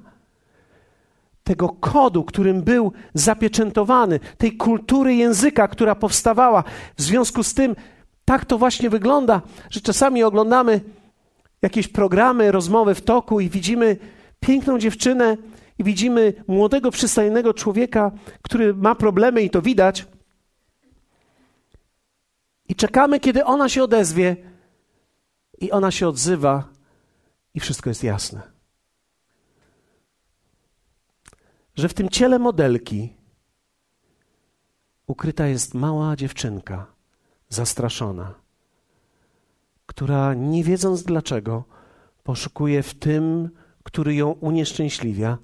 [1.45, 6.65] Tego kodu, którym był zapieczętowany, tej kultury języka, która powstawała.
[6.97, 7.77] W związku z tym,
[8.25, 10.81] tak to właśnie wygląda, że czasami oglądamy
[11.63, 13.97] jakieś programy, rozmowy w toku i widzimy
[14.41, 15.37] piękną dziewczynę
[15.79, 18.11] i widzimy młodego, przystojnego człowieka,
[18.43, 20.07] który ma problemy i to widać.
[22.71, 24.37] I czekamy, kiedy ona się odezwie,
[25.59, 26.69] i ona się odzywa,
[27.55, 28.43] i wszystko jest jasne.
[31.75, 33.17] Że w tym ciele modelki
[35.07, 36.87] ukryta jest mała dziewczynka,
[37.49, 38.35] zastraszona
[39.91, 41.65] która nie wiedząc dlaczego,
[42.23, 43.51] poszukuje w tym,
[43.83, 45.39] który ją unieszczęśliwia,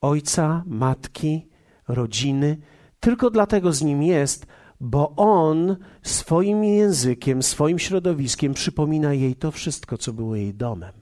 [0.00, 1.48] ojca, matki,
[1.88, 2.56] rodziny,
[3.00, 4.46] tylko dlatego z nim jest,
[4.80, 10.92] bo on swoim językiem, swoim środowiskiem przypomina jej to wszystko, co było jej domem.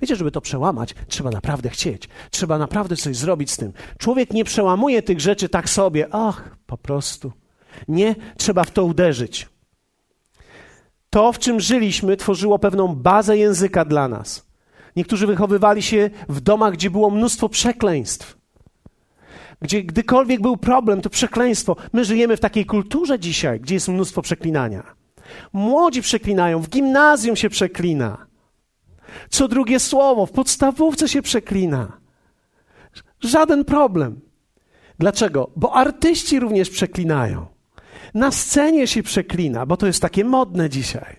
[0.00, 2.08] Wiecie, żeby to przełamać, trzeba naprawdę chcieć.
[2.30, 3.72] Trzeba naprawdę coś zrobić z tym.
[3.98, 7.32] Człowiek nie przełamuje tych rzeczy tak sobie, ach, po prostu.
[7.88, 9.48] Nie, trzeba w to uderzyć.
[11.10, 14.46] To, w czym żyliśmy, tworzyło pewną bazę języka dla nas.
[14.96, 18.39] Niektórzy wychowywali się w domach, gdzie było mnóstwo przekleństw.
[19.62, 21.76] Gdzie gdykolwiek był problem, to przekleństwo.
[21.92, 24.94] My żyjemy w takiej kulturze dzisiaj, gdzie jest mnóstwo przeklinania.
[25.52, 28.26] Młodzi przeklinają, w gimnazjum się przeklina.
[29.30, 31.92] Co drugie słowo, w podstawówce się przeklina.
[33.20, 34.20] Żaden problem.
[34.98, 35.50] Dlaczego?
[35.56, 37.46] Bo artyści również przeklinają.
[38.14, 41.16] Na scenie się przeklina, bo to jest takie modne dzisiaj.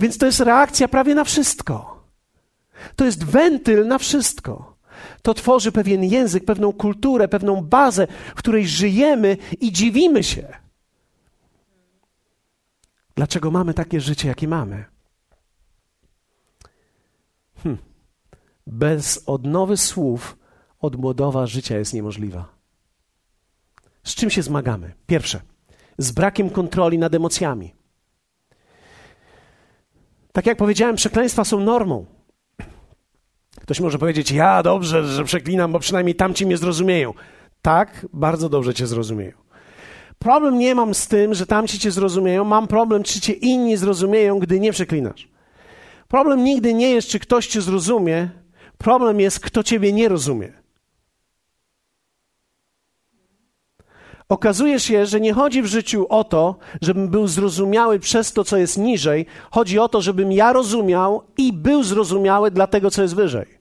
[0.00, 2.04] Więc to jest reakcja prawie na wszystko.
[2.96, 4.69] To jest wentyl na wszystko.
[5.22, 10.48] To tworzy pewien język, pewną kulturę, pewną bazę, w której żyjemy i dziwimy się.
[13.14, 14.84] Dlaczego mamy takie życie, jakie mamy?
[17.62, 17.78] Hm.
[18.66, 20.36] Bez odnowy słów
[20.80, 22.48] odmłodowa życia jest niemożliwa.
[24.04, 24.92] Z czym się zmagamy?
[25.06, 25.40] Pierwsze,
[25.98, 27.74] z brakiem kontroli nad emocjami.
[30.32, 32.06] Tak jak powiedziałem, przekleństwa są normą.
[33.70, 37.14] Ktoś może powiedzieć, ja dobrze, że przeklinam, bo przynajmniej tamci mnie zrozumieją.
[37.62, 39.32] Tak, bardzo dobrze cię zrozumieją.
[40.18, 44.38] Problem nie mam z tym, że tamci cię zrozumieją, mam problem, czy cię inni zrozumieją,
[44.38, 45.28] gdy nie przeklinasz.
[46.08, 48.30] Problem nigdy nie jest, czy ktoś cię zrozumie,
[48.78, 50.52] problem jest, kto ciebie nie rozumie.
[54.28, 58.56] Okazuje się, że nie chodzi w życiu o to, żebym był zrozumiały przez to, co
[58.56, 59.26] jest niżej.
[59.50, 63.59] Chodzi o to, żebym ja rozumiał i był zrozumiały dla tego, co jest wyżej.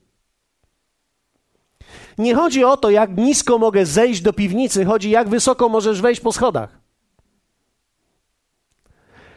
[2.20, 6.22] Nie chodzi o to, jak nisko mogę zejść do piwnicy, chodzi, jak wysoko możesz wejść
[6.22, 6.80] po schodach.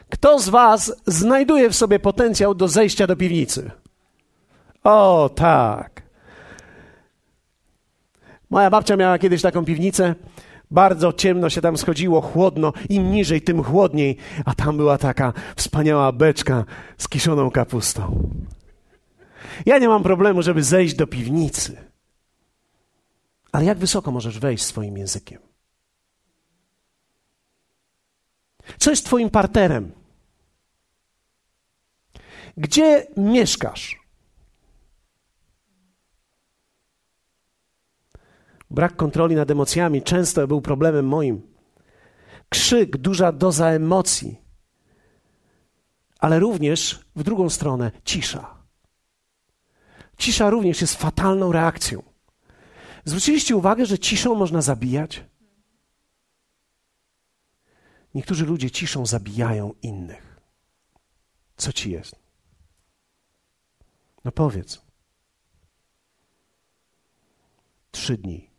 [0.09, 3.71] Kto z Was znajduje w sobie potencjał do zejścia do piwnicy?
[4.83, 6.01] O, tak.
[8.49, 10.15] Moja babcia miała kiedyś taką piwnicę.
[10.71, 12.73] Bardzo ciemno się tam schodziło, chłodno.
[12.89, 14.17] Im niżej, tym chłodniej.
[14.45, 16.65] A tam była taka wspaniała beczka
[16.97, 18.29] z kiszoną kapustą.
[19.65, 21.92] Ja nie mam problemu, żeby zejść do piwnicy.
[23.53, 25.41] Ale jak wysoko możesz wejść swoim językiem?
[28.79, 29.91] Co jest Twoim parterem?
[32.57, 34.03] Gdzie mieszkasz?
[38.69, 41.41] Brak kontroli nad emocjami często był problemem moim.
[42.49, 44.41] Krzyk, duża doza emocji,
[46.19, 48.57] ale również w drugą stronę cisza.
[50.17, 52.12] Cisza również jest fatalną reakcją.
[53.05, 55.23] Zwróciliście uwagę, że ciszą można zabijać?
[58.13, 60.39] Niektórzy ludzie ciszą zabijają innych.
[61.57, 62.15] Co ci jest?
[64.23, 64.81] No powiedz.
[67.91, 68.49] Trzy dni.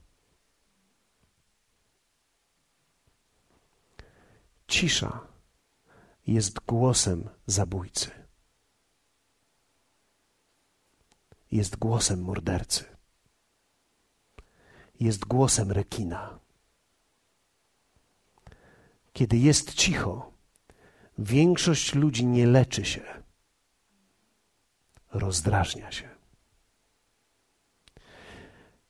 [4.69, 5.27] Cisza
[6.27, 8.11] jest głosem zabójcy.
[11.51, 12.94] Jest głosem mordercy.
[15.05, 16.39] Jest głosem rekina.
[19.13, 20.33] Kiedy jest cicho,
[21.19, 23.03] większość ludzi nie leczy się,
[25.13, 26.09] rozdrażnia się.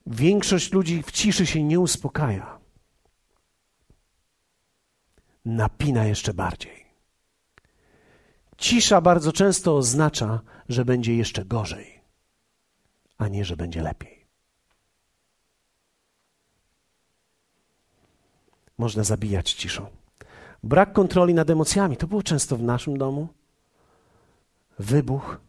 [0.06, 2.54] Większość ludzi w ciszy się nie uspokaja
[5.44, 6.84] napina jeszcze bardziej.
[8.56, 12.00] Cisza bardzo często oznacza, że będzie jeszcze gorzej,
[13.18, 14.13] a nie, że będzie lepiej.
[18.78, 19.86] Można zabijać ciszą.
[20.62, 23.28] Brak kontroli nad emocjami to było często w naszym domu.
[24.78, 25.40] Wybuch,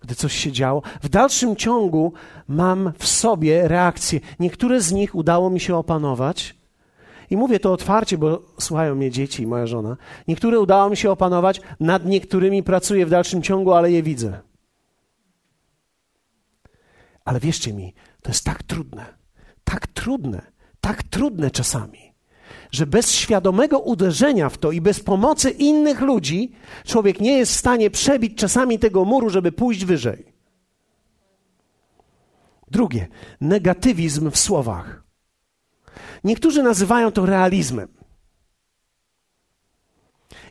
[0.00, 0.82] gdy coś się działo.
[1.02, 2.12] W dalszym ciągu
[2.48, 4.20] mam w sobie reakcje.
[4.40, 6.56] Niektóre z nich udało mi się opanować,
[7.30, 9.96] i mówię to otwarcie, bo słuchają mnie dzieci i moja żona.
[10.28, 14.40] Niektóre udało mi się opanować, nad niektórymi pracuję w dalszym ciągu, ale je widzę.
[17.24, 19.14] Ale wierzcie mi, to jest tak trudne,
[19.64, 20.42] tak trudne,
[20.80, 22.12] tak trudne czasami,
[22.70, 26.52] że bez świadomego uderzenia w to i bez pomocy innych ludzi,
[26.84, 30.32] człowiek nie jest w stanie przebić czasami tego muru, żeby pójść wyżej.
[32.70, 33.08] Drugie,
[33.40, 35.02] negatywizm w słowach.
[36.24, 37.88] Niektórzy nazywają to realizmem.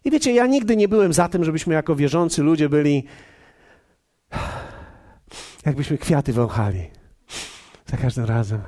[0.06, 3.04] I wiecie, ja nigdy nie byłem za tym, żebyśmy jako wierzący ludzie byli,
[5.66, 6.90] jakbyśmy kwiaty wąchali.
[7.86, 8.62] Za każdym razem.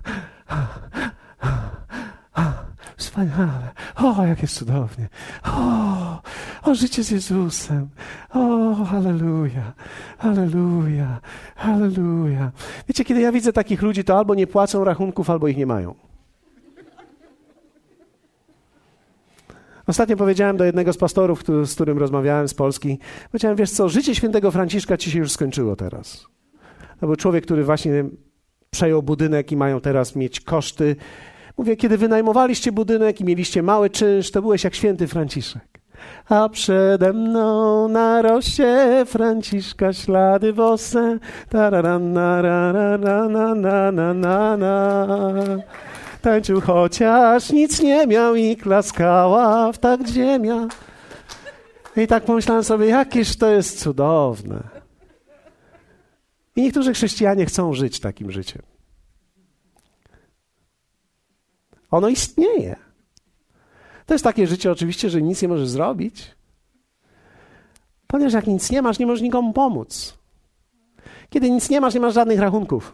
[3.18, 3.72] Wspaniale.
[3.96, 5.10] O, jak jest cudownie.
[5.44, 6.22] O,
[6.64, 7.90] o, życie z Jezusem.
[8.30, 9.74] O, halleluja,
[10.18, 11.20] halleluja,
[11.56, 12.52] halleluja.
[12.88, 15.96] Wiecie, kiedy ja widzę takich ludzi, to albo nie płacą rachunków, albo ich nie mają.
[19.88, 23.00] Ostatnio powiedziałem do jednego z pastorów, który, z którym rozmawiałem z Polski,
[23.32, 26.26] powiedziałem, wiesz co, życie świętego Franciszka ci się już skończyło teraz.
[27.00, 28.06] To był człowiek, który właśnie
[28.70, 30.96] przejął budynek i mają teraz mieć koszty.
[31.58, 35.78] Mówię, kiedy wynajmowaliście budynek i mieliście mały czynsz, to byłeś jak święty Franciszek.
[36.30, 41.20] A przede mną na roście Franciszka ślady bose.
[41.50, 45.08] Tararana, na, na, na, na, na, na
[46.22, 50.68] tańczył, chociaż nic nie miał i klaskała w tak ziemia.
[51.98, 54.64] I tak pomyślałem sobie, jakież to jest cudowne.
[56.56, 58.77] I niektórzy chrześcijanie chcą żyć takim życiem.
[61.92, 62.76] Ono istnieje.
[64.06, 66.36] To jest takie życie oczywiście, że nic nie możesz zrobić.
[68.08, 70.18] Ponieważ jak nic nie masz, nie możesz nikomu pomóc.
[71.30, 72.94] Kiedy nic nie masz, nie masz żadnych rachunków.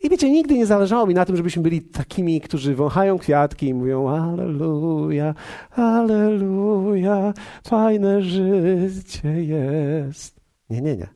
[0.00, 3.74] I wiecie, nigdy nie zależało mi na tym, żebyśmy byli takimi, którzy wąchają kwiatki i
[3.74, 5.34] mówią Aleluja,
[5.70, 7.34] Aleluja,
[7.66, 10.40] fajne życie jest.
[10.70, 11.08] Nie, nie, nie.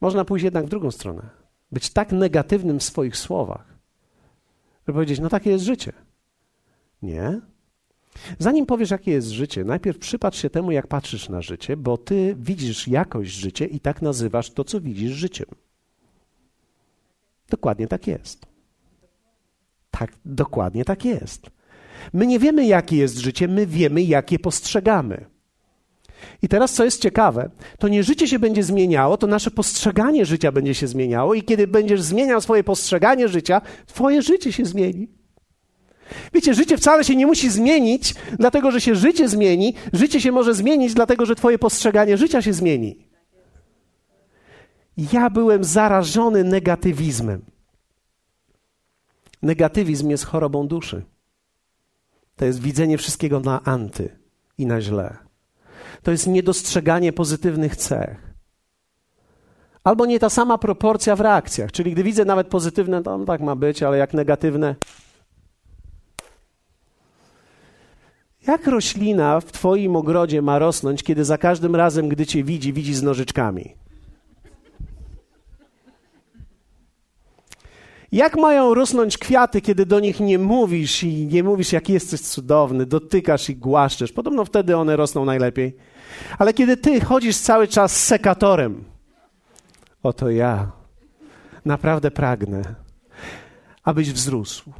[0.00, 1.43] Można pójść jednak w drugą stronę.
[1.74, 3.78] Być tak negatywnym w swoich słowach,
[4.86, 5.92] żeby powiedzieć, no takie jest życie.
[7.02, 7.40] Nie.
[8.38, 12.36] Zanim powiesz, jakie jest życie, najpierw przypatrz się temu, jak patrzysz na życie, bo ty
[12.38, 15.46] widzisz jakość życia i tak nazywasz to, co widzisz życiem.
[17.50, 18.46] Dokładnie tak jest.
[19.90, 21.50] Tak, dokładnie tak jest.
[22.12, 25.24] My nie wiemy, jakie jest życie, my wiemy, jakie postrzegamy.
[26.42, 30.52] I teraz, co jest ciekawe, to nie życie się będzie zmieniało, to nasze postrzeganie życia
[30.52, 35.08] będzie się zmieniało, i kiedy będziesz zmieniał swoje postrzeganie życia, Twoje życie się zmieni.
[36.34, 39.74] Wiecie, życie wcale się nie musi zmienić, dlatego że się życie zmieni.
[39.92, 43.08] Życie się może zmienić, dlatego że Twoje postrzeganie życia się zmieni.
[45.12, 47.42] Ja byłem zarażony negatywizmem.
[49.42, 51.02] Negatywizm jest chorobą duszy.
[52.36, 54.18] To jest widzenie wszystkiego na anty
[54.58, 55.16] i na źle.
[56.04, 58.34] To jest niedostrzeganie pozytywnych cech.
[59.84, 61.72] Albo nie ta sama proporcja w reakcjach.
[61.72, 64.74] Czyli gdy widzę nawet pozytywne, to tak ma być, ale jak negatywne.
[68.46, 72.94] Jak roślina w Twoim ogrodzie ma rosnąć, kiedy za każdym razem, gdy Cię widzi, widzi
[72.94, 73.74] z nożyczkami?
[78.12, 82.86] Jak mają rosnąć kwiaty, kiedy do nich nie mówisz i nie mówisz, jak jesteś cudowny,
[82.86, 84.12] dotykasz i głaszczesz?
[84.12, 85.76] Podobno wtedy one rosną najlepiej.
[86.38, 88.84] Ale kiedy ty chodzisz cały czas z sekatorem,
[90.02, 90.72] oto ja
[91.64, 92.74] naprawdę pragnę,
[93.82, 94.72] abyś wzrósł.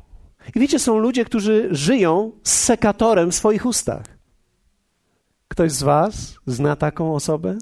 [0.55, 4.05] I wiecie, są ludzie, którzy żyją z sekatorem w swoich ustach.
[5.49, 7.59] Ktoś z Was zna taką osobę?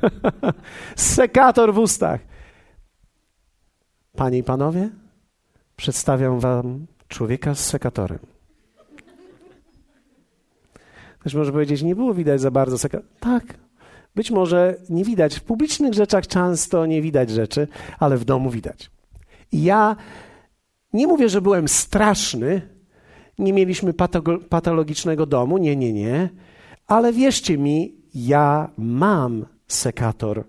[0.96, 2.20] Sekator w ustach.
[4.16, 4.90] Panie i panowie,
[5.76, 8.35] przedstawiam wam człowieka z sekatorem.
[11.26, 13.10] Ktoś może powiedzieć, nie było widać za bardzo sekatora.
[13.20, 13.58] Tak,
[14.14, 15.36] być może nie widać.
[15.36, 17.68] W publicznych rzeczach często nie widać rzeczy,
[17.98, 18.90] ale w domu widać.
[19.52, 19.96] I ja
[20.92, 22.62] nie mówię, że byłem straszny,
[23.38, 23.92] nie mieliśmy
[24.48, 26.28] patologicznego domu, nie, nie, nie,
[26.86, 30.44] ale wierzcie mi, ja mam sekator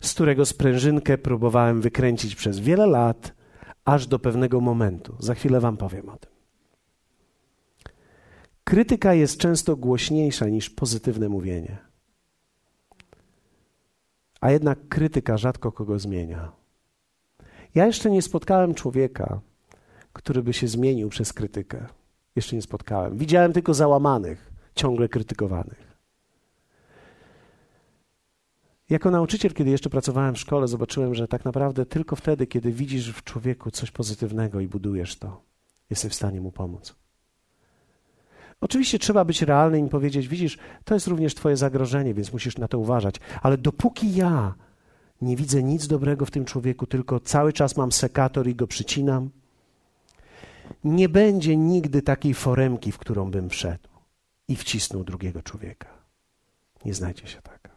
[0.00, 3.32] z którego sprężynkę próbowałem wykręcić przez wiele lat,
[3.84, 5.16] aż do pewnego momentu.
[5.18, 6.33] Za chwilę Wam powiem o tym.
[8.64, 11.78] Krytyka jest często głośniejsza niż pozytywne mówienie.
[14.40, 16.52] A jednak krytyka rzadko kogo zmienia.
[17.74, 19.40] Ja jeszcze nie spotkałem człowieka,
[20.12, 21.86] który by się zmienił przez krytykę.
[22.36, 23.18] Jeszcze nie spotkałem.
[23.18, 25.94] Widziałem tylko załamanych, ciągle krytykowanych.
[28.90, 33.12] Jako nauczyciel, kiedy jeszcze pracowałem w szkole, zobaczyłem, że tak naprawdę tylko wtedy, kiedy widzisz
[33.12, 35.42] w człowieku coś pozytywnego i budujesz to,
[35.90, 37.03] jesteś w stanie mu pomóc.
[38.64, 42.68] Oczywiście trzeba być realnym i powiedzieć: Widzisz, to jest również Twoje zagrożenie, więc musisz na
[42.68, 43.14] to uważać.
[43.42, 44.54] Ale dopóki ja
[45.22, 49.30] nie widzę nic dobrego w tym człowieku, tylko cały czas mam sekator i go przycinam,
[50.84, 53.88] nie będzie nigdy takiej foremki, w którą bym wszedł
[54.48, 55.88] i wcisnął drugiego człowieka.
[56.84, 57.70] Nie znajdzie się taka.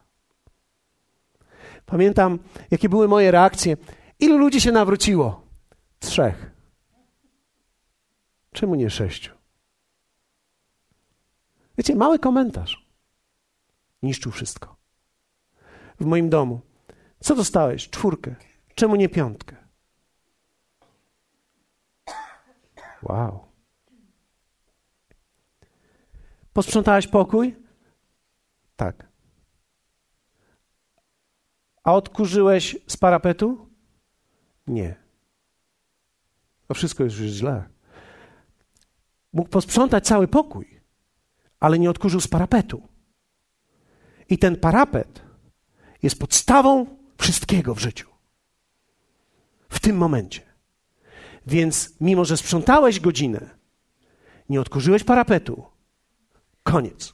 [1.85, 2.39] Pamiętam,
[2.71, 3.77] jakie były moje reakcje.
[4.19, 5.41] Ilu ludzi się nawróciło?
[5.99, 6.51] Trzech.
[8.51, 9.36] Czemu nie sześciu?
[11.77, 12.87] Wiecie, mały komentarz
[14.03, 14.75] niszczył wszystko.
[15.99, 16.61] W moim domu.
[17.19, 17.89] Co dostałeś?
[17.89, 18.35] Czwórkę.
[18.75, 19.55] Czemu nie piątkę?
[23.03, 23.47] Wow.
[26.53, 27.55] Posprzątałeś pokój?
[28.75, 29.07] Tak.
[31.83, 33.69] A odkurzyłeś z parapetu?
[34.67, 34.95] Nie.
[36.67, 37.69] To wszystko jest już źle.
[39.33, 40.76] Mógł posprzątać cały pokój,
[41.59, 42.87] ale nie odkurzył z parapetu.
[44.29, 45.21] I ten parapet
[46.03, 46.85] jest podstawą
[47.17, 48.09] wszystkiego w życiu.
[49.69, 50.41] W tym momencie.
[51.47, 53.49] Więc mimo, że sprzątałeś godzinę,
[54.49, 55.65] nie odkurzyłeś parapetu,
[56.63, 57.13] koniec.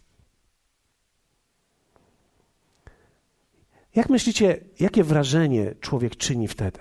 [3.96, 6.80] Jak myślicie, jakie wrażenie człowiek czyni wtedy?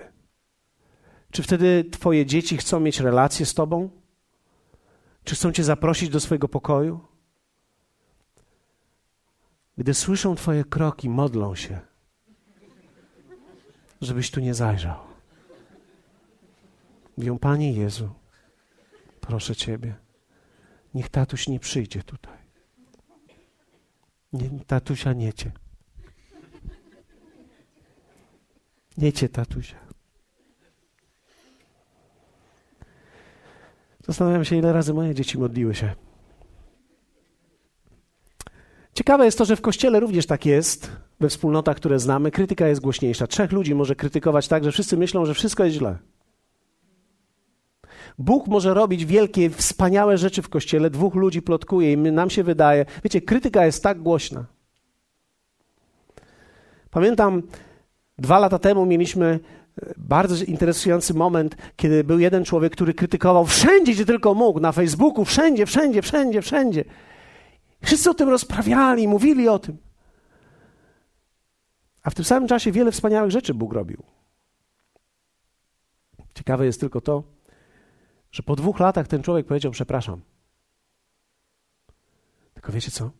[1.31, 3.89] Czy wtedy twoje dzieci chcą mieć relacje z tobą?
[5.23, 7.12] Czy chcą cię zaprosić do swojego pokoju?
[9.77, 11.79] Gdy słyszą twoje kroki, modlą się,
[14.01, 14.99] żebyś tu nie zajrzał.
[17.17, 18.09] Mówią, Panie Jezu,
[19.21, 19.95] proszę Ciebie,
[20.93, 22.37] niech tatuś nie przyjdzie tutaj.
[24.33, 25.51] Nie, tatusia nie Cię.
[28.97, 29.77] Nie cię, tatusia.
[34.07, 35.95] Zastanawiam się, ile razy moje dzieci modliły się.
[38.93, 42.31] Ciekawe jest to, że w kościele również tak jest, we wspólnotach, które znamy.
[42.31, 43.27] Krytyka jest głośniejsza.
[43.27, 45.97] Trzech ludzi może krytykować tak, że wszyscy myślą, że wszystko jest źle.
[48.17, 52.85] Bóg może robić wielkie, wspaniałe rzeczy w kościele, dwóch ludzi plotkuje i nam się wydaje.
[53.03, 54.45] Wiecie, krytyka jest tak głośna.
[56.91, 57.43] Pamiętam,
[58.17, 59.39] dwa lata temu mieliśmy
[59.81, 64.71] e, bardzo interesujący moment, kiedy był jeden człowiek, który krytykował wszędzie, gdzie tylko mógł, na
[64.71, 66.85] Facebooku, wszędzie, wszędzie, wszędzie, wszędzie.
[67.83, 69.77] Wszyscy o tym rozprawiali, mówili o tym.
[72.03, 74.03] A w tym samym czasie wiele wspaniałych rzeczy Bóg robił.
[76.33, 77.23] Ciekawe jest tylko to,
[78.31, 80.21] że po dwóch latach ten człowiek powiedział: Przepraszam.
[82.53, 83.11] Tylko wiecie co?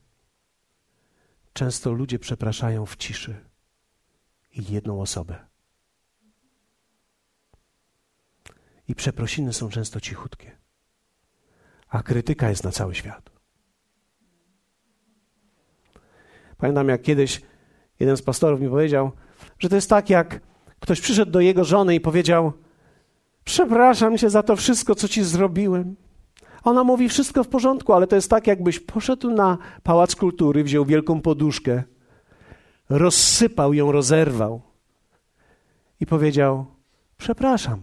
[1.53, 3.45] Często ludzie przepraszają w ciszy
[4.51, 5.45] i jedną osobę.
[8.87, 10.57] I przeprosiny są często cichutkie,
[11.87, 13.32] a krytyka jest na cały świat.
[16.63, 17.41] Pamiętam, jak kiedyś
[17.99, 19.11] jeden z pastorów mi powiedział,
[19.59, 20.39] że to jest tak, jak
[20.79, 22.53] ktoś przyszedł do jego żony i powiedział:
[23.43, 25.95] Przepraszam cię za to wszystko, co ci zrobiłem.
[26.63, 30.85] Ona mówi: Wszystko w porządku, ale to jest tak, jakbyś poszedł na pałac kultury, wziął
[30.85, 31.83] wielką poduszkę,
[32.89, 34.61] rozsypał ją, rozerwał
[35.99, 36.65] i powiedział:
[37.17, 37.81] Przepraszam.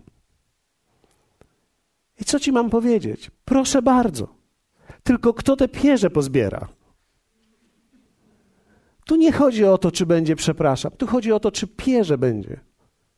[2.20, 3.30] I co ci mam powiedzieć?
[3.44, 4.28] Proszę bardzo.
[5.02, 6.79] Tylko kto te pierze pozbiera?
[9.10, 10.92] Tu nie chodzi o to, czy będzie przepraszam.
[10.92, 12.60] Tu chodzi o to, czy pierze będzie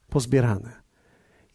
[0.09, 0.73] pozbierane.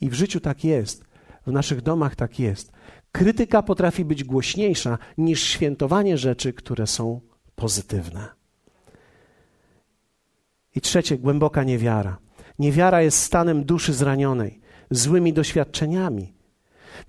[0.01, 1.05] I w życiu tak jest.
[1.47, 2.71] W naszych domach tak jest.
[3.11, 7.21] Krytyka potrafi być głośniejsza niż świętowanie rzeczy, które są
[7.55, 8.27] pozytywne.
[10.75, 12.17] I trzecie, głęboka niewiara.
[12.59, 14.59] Niewiara jest stanem duszy zranionej,
[14.91, 16.33] złymi doświadczeniami,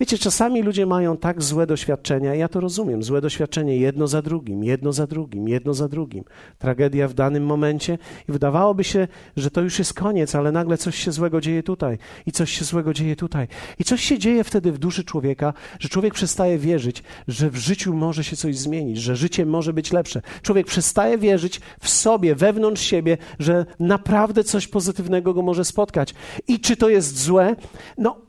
[0.00, 4.64] Wiecie, czasami ludzie mają tak złe doświadczenia, ja to rozumiem, złe doświadczenie jedno za drugim,
[4.64, 6.24] jedno za drugim, jedno za drugim.
[6.58, 10.98] Tragedia w danym momencie i wydawałoby się, że to już jest koniec, ale nagle coś
[10.98, 13.48] się złego dzieje tutaj i coś się złego dzieje tutaj.
[13.78, 17.94] I coś się dzieje wtedy w duszy człowieka, że człowiek przestaje wierzyć, że w życiu
[17.94, 20.22] może się coś zmienić, że życie może być lepsze.
[20.42, 26.14] Człowiek przestaje wierzyć w sobie, wewnątrz siebie, że naprawdę coś pozytywnego go może spotkać.
[26.48, 27.56] I czy to jest złe?
[27.98, 28.27] No,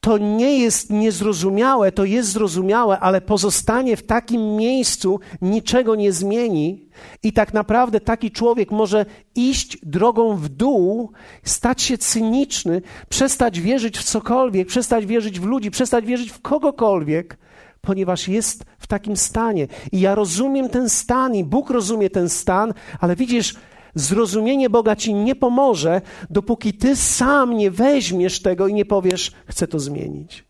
[0.00, 6.88] to nie jest niezrozumiałe, to jest zrozumiałe, ale pozostanie w takim miejscu niczego nie zmieni.
[7.22, 13.98] I tak naprawdę taki człowiek może iść drogą w dół, stać się cyniczny, przestać wierzyć
[13.98, 17.38] w cokolwiek, przestać wierzyć w ludzi, przestać wierzyć w kogokolwiek,
[17.80, 19.66] ponieważ jest w takim stanie.
[19.92, 23.54] I ja rozumiem ten stan, i Bóg rozumie ten stan, ale widzisz,
[23.94, 29.68] Zrozumienie Boga ci nie pomoże, dopóki ty sam nie weźmiesz tego i nie powiesz: Chcę
[29.68, 30.44] to zmienić.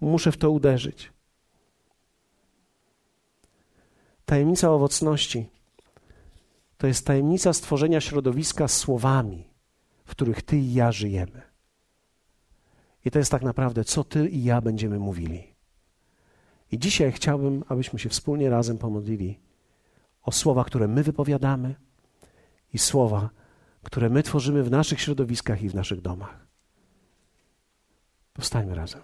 [0.00, 1.12] Muszę w to uderzyć.
[4.24, 5.46] Tajemnica owocności
[6.78, 9.44] to jest tajemnica stworzenia środowiska słowami,
[10.04, 11.42] w których ty i ja żyjemy.
[13.04, 15.54] I to jest tak naprawdę, co ty i ja będziemy mówili.
[16.72, 19.40] I dzisiaj chciałbym, abyśmy się wspólnie razem pomodlili
[20.22, 21.74] o słowa, które my wypowiadamy
[22.76, 23.30] i słowa,
[23.82, 26.46] które my tworzymy w naszych środowiskach i w naszych domach.
[28.32, 29.02] Powstańmy razem.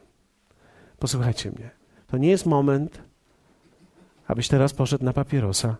[0.98, 1.70] Posłuchajcie mnie.
[2.06, 3.02] To nie jest moment,
[4.26, 5.76] abyś teraz poszedł na papierosa.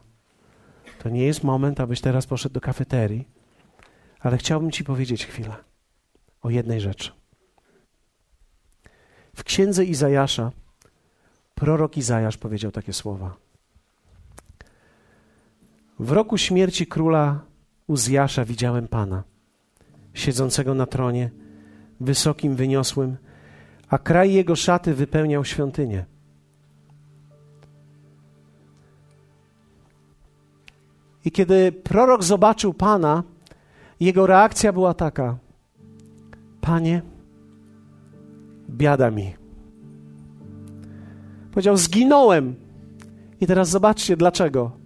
[1.03, 3.29] To nie jest moment, abyś teraz poszedł do kafeterii.
[4.21, 5.57] Ale chciałbym Ci powiedzieć chwilę
[6.43, 7.11] o jednej rzeczy.
[9.37, 10.53] W księdze Izajasza
[11.55, 13.37] prorok Izajasz powiedział takie słowa.
[15.99, 17.52] W roku śmierci króla
[17.87, 19.23] Uzjasza widziałem Pana,
[20.15, 21.31] siedzącego na tronie,
[22.01, 23.17] wysokim, wyniosłym,
[23.89, 26.05] a kraj jego szaty wypełniał świątynię.
[31.25, 33.23] I kiedy prorok zobaczył Pana,
[34.01, 35.39] jego reakcja była taka:
[36.61, 37.03] Panie,
[38.71, 39.35] biada mi.
[41.51, 42.55] Powiedział: Zginąłem.
[43.41, 44.82] I teraz zobaczcie dlaczego.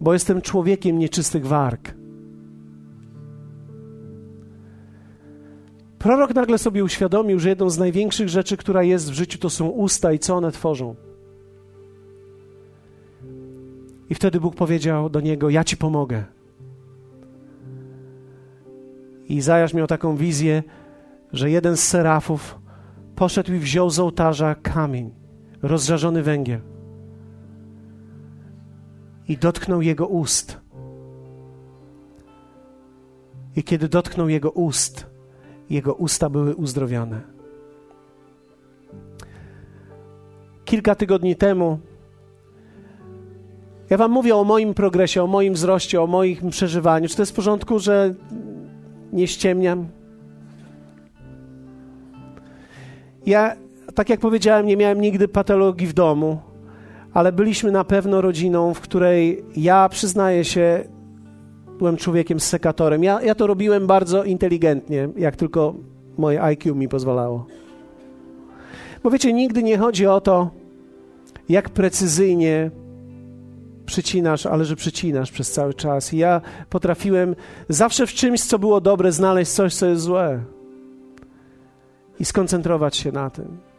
[0.00, 1.94] Bo jestem człowiekiem nieczystych warg.
[5.98, 9.68] Prorok nagle sobie uświadomił, że jedną z największych rzeczy, która jest w życiu, to są
[9.68, 10.94] usta i co one tworzą.
[14.10, 16.24] I wtedy Bóg powiedział do niego: Ja ci pomogę.
[19.28, 20.62] I Izajasz miał taką wizję,
[21.32, 22.58] że jeden z serafów
[23.16, 25.14] poszedł i wziął z ołtarza kamień,
[25.62, 26.60] rozżarzony węgiel
[29.30, 30.58] i dotknął jego ust.
[33.56, 35.06] I kiedy dotknął jego ust,
[35.70, 37.20] jego usta były uzdrowione.
[40.64, 41.78] Kilka tygodni temu
[43.90, 47.08] ja Wam mówię o moim progresie, o moim wzroście, o moim przeżywaniu.
[47.08, 48.14] Czy to jest w porządku, że
[49.12, 49.88] nie ściemniam?
[53.26, 53.56] Ja,
[53.94, 56.49] tak jak powiedziałem, nie miałem nigdy patologii w domu,
[57.14, 60.84] ale byliśmy na pewno rodziną, w której ja przyznaję się,
[61.78, 63.04] byłem człowiekiem z sekatorem.
[63.04, 65.74] Ja, ja to robiłem bardzo inteligentnie, jak tylko
[66.18, 67.46] moje IQ mi pozwalało.
[69.02, 70.50] Bo wiecie, nigdy nie chodzi o to,
[71.48, 72.70] jak precyzyjnie
[73.86, 76.14] przycinasz, ale że przycinasz przez cały czas.
[76.14, 76.40] I ja
[76.70, 77.36] potrafiłem
[77.68, 80.40] zawsze w czymś, co było dobre, znaleźć coś, co jest złe
[82.20, 83.69] i skoncentrować się na tym.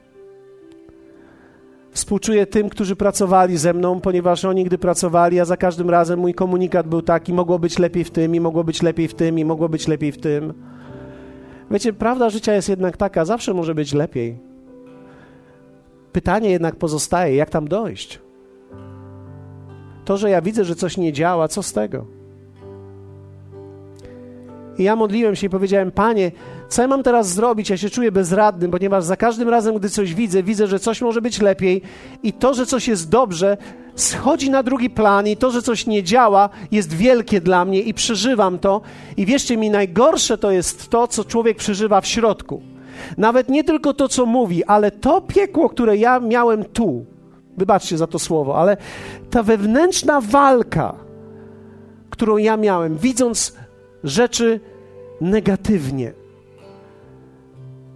[1.91, 6.33] Współczuję tym, którzy pracowali ze mną, ponieważ oni, gdy pracowali, a za każdym razem mój
[6.33, 9.45] komunikat był taki: mogło być lepiej w tym, i mogło być lepiej w tym, i
[9.45, 10.53] mogło być lepiej w tym.
[11.71, 14.39] Wiecie, prawda życia jest jednak taka: zawsze może być lepiej.
[16.11, 18.19] Pytanie jednak pozostaje: jak tam dojść?
[20.05, 22.05] To, że ja widzę, że coś nie działa, co z tego?
[24.77, 26.31] I ja modliłem się i powiedziałem: Panie,
[26.71, 27.69] co ja mam teraz zrobić?
[27.69, 31.21] Ja się czuję bezradny, ponieważ za każdym razem, gdy coś widzę, widzę, że coś może
[31.21, 31.81] być lepiej,
[32.23, 33.57] i to, że coś jest dobrze,
[33.95, 37.93] schodzi na drugi plan, i to, że coś nie działa, jest wielkie dla mnie i
[37.93, 38.81] przeżywam to.
[39.17, 42.61] I wierzcie mi, najgorsze to jest to, co człowiek przeżywa w środku.
[43.17, 47.05] Nawet nie tylko to, co mówi, ale to piekło, które ja miałem tu.
[47.57, 48.77] Wybaczcie za to słowo, ale
[49.29, 50.95] ta wewnętrzna walka,
[52.09, 53.55] którą ja miałem, widząc
[54.03, 54.59] rzeczy
[55.21, 56.20] negatywnie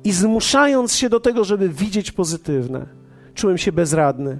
[0.05, 2.85] i zmuszając się do tego, żeby widzieć pozytywne,
[3.33, 4.39] czułem się bezradny.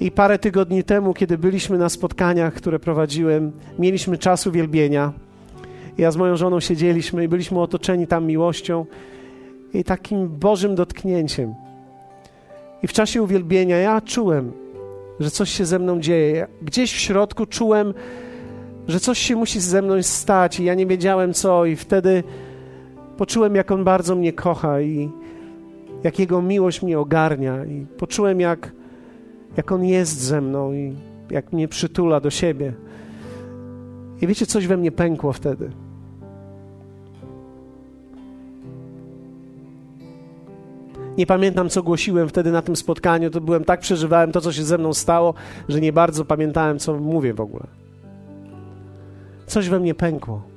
[0.00, 5.12] I parę tygodni temu, kiedy byliśmy na spotkaniach, które prowadziłem, mieliśmy czas uwielbienia.
[5.98, 8.86] Ja z moją żoną siedzieliśmy i byliśmy otoczeni tam miłością
[9.74, 11.54] i takim Bożym dotknięciem.
[12.82, 14.52] I w czasie uwielbienia ja czułem,
[15.20, 16.46] że coś się ze mną dzieje.
[16.62, 17.94] Gdzieś w środku czułem,
[18.88, 22.22] że coś się musi ze mną stać, i ja nie wiedziałem co, i wtedy
[23.16, 25.10] poczułem, jak On bardzo mnie kocha i
[26.04, 28.72] jak Jego miłość mnie ogarnia, i poczułem, jak,
[29.56, 30.96] jak On jest ze mną i
[31.30, 32.72] jak mnie przytula do siebie.
[34.20, 35.70] I wiecie, coś we mnie pękło wtedy.
[41.18, 43.30] Nie pamiętam, co głosiłem wtedy na tym spotkaniu.
[43.30, 45.34] To byłem tak przeżywałem to, co się ze mną stało,
[45.68, 47.66] że nie bardzo pamiętałem, co mówię w ogóle.
[49.46, 50.53] Coś we mnie pękło.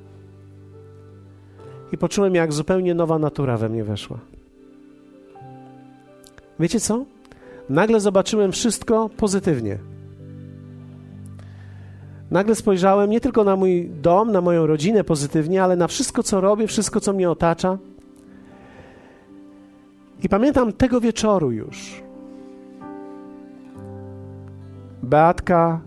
[1.92, 4.18] I poczułem, jak zupełnie nowa natura we mnie weszła.
[6.60, 7.04] Wiecie co?
[7.68, 9.78] Nagle zobaczyłem wszystko pozytywnie.
[12.30, 16.40] Nagle spojrzałem nie tylko na mój dom, na moją rodzinę pozytywnie, ale na wszystko, co
[16.40, 17.78] robię, wszystko, co mnie otacza.
[20.22, 22.02] I pamiętam tego wieczoru już.
[25.02, 25.80] Beatka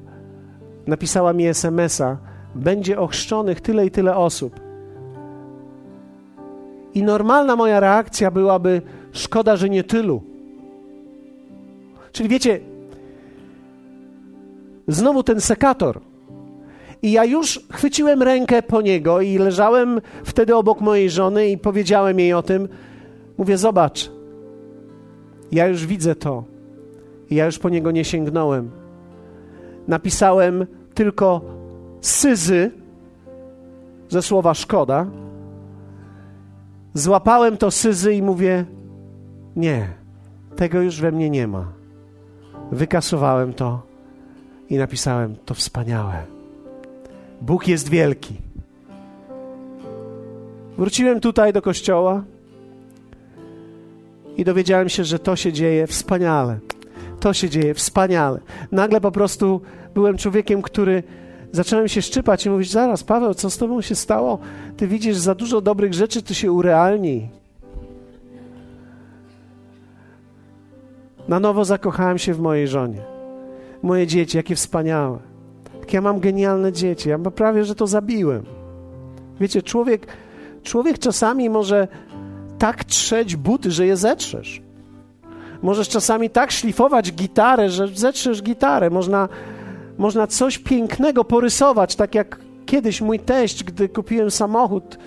[0.88, 2.18] napisała mi SMS-a:
[2.56, 4.70] Będzie ochrzczonych tyle i tyle osób.
[6.93, 8.81] I normalna moja reakcja byłaby:
[9.11, 10.23] Szkoda, że nie tylu.
[12.11, 12.59] Czyli wiecie,
[14.87, 15.99] znowu ten sekator.
[17.01, 22.19] I ja już chwyciłem rękę po niego i leżałem wtedy obok mojej żony i powiedziałem
[22.19, 22.67] jej o tym.
[23.37, 24.11] Mówię: Zobacz,
[25.51, 26.43] ja już widzę to.
[27.31, 28.71] Ja już po niego nie sięgnąłem.
[29.87, 31.41] Napisałem tylko
[32.01, 32.71] syzy
[34.09, 35.07] ze słowa szkoda.
[36.93, 38.65] Złapałem to syzy i mówię:
[39.55, 39.87] Nie,
[40.55, 41.73] tego już we mnie nie ma.
[42.71, 43.81] Wykasowałem to
[44.69, 46.13] i napisałem: To wspaniałe.
[47.41, 48.35] Bóg jest wielki.
[50.77, 52.23] Wróciłem tutaj do kościoła
[54.37, 56.59] i dowiedziałem się, że to się dzieje wspaniale.
[57.19, 58.39] To się dzieje wspaniale.
[58.71, 59.61] Nagle po prostu
[59.93, 61.03] byłem człowiekiem, który
[61.52, 64.39] zacząłem się szczypać i mówić: Zaraz, Paweł, co z tobą się stało?
[64.78, 67.30] Ty widzisz za dużo dobrych rzeczy, ty się urealnij.
[71.28, 73.02] Na nowo zakochałem się w mojej żonie.
[73.84, 75.20] Moje dzieci, jakie wspaniałe.
[75.80, 77.10] Jak ja mam genialne dzieci.
[77.10, 78.43] Ja prawie, że to zabiłem.
[79.39, 80.08] Wiecie, człowiek,
[80.64, 81.88] człowiek czasami może
[82.60, 84.62] tak trzeć buty, że je zetrzesz.
[85.62, 88.89] Możesz czasami tak szlifować gitarę, że zetrzesz gitarę.
[88.89, 89.30] Można,
[89.97, 94.97] można coś pięknego porysować, tak jak kiedyś mój teść, gdy kupiłem samochód,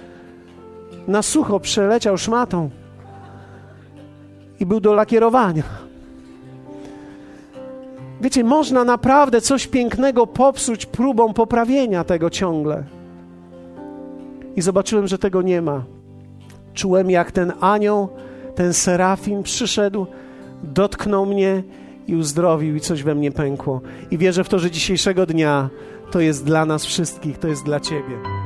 [1.08, 2.70] na sucho przeleciał szmatą
[4.60, 5.62] i był do lakierowania.
[8.20, 12.84] Wiecie, można naprawdę coś pięknego popsuć próbą poprawienia tego ciągle.
[14.56, 15.84] i zobaczyłem, że tego nie ma.
[16.74, 18.08] Czułem, jak ten anioł,
[18.54, 20.06] ten serafim przyszedł,
[20.62, 21.62] dotknął mnie
[22.06, 23.80] i uzdrowił, i coś we mnie pękło.
[24.10, 25.70] I wierzę w to, że dzisiejszego dnia
[26.10, 28.43] to jest dla nas wszystkich, to jest dla Ciebie.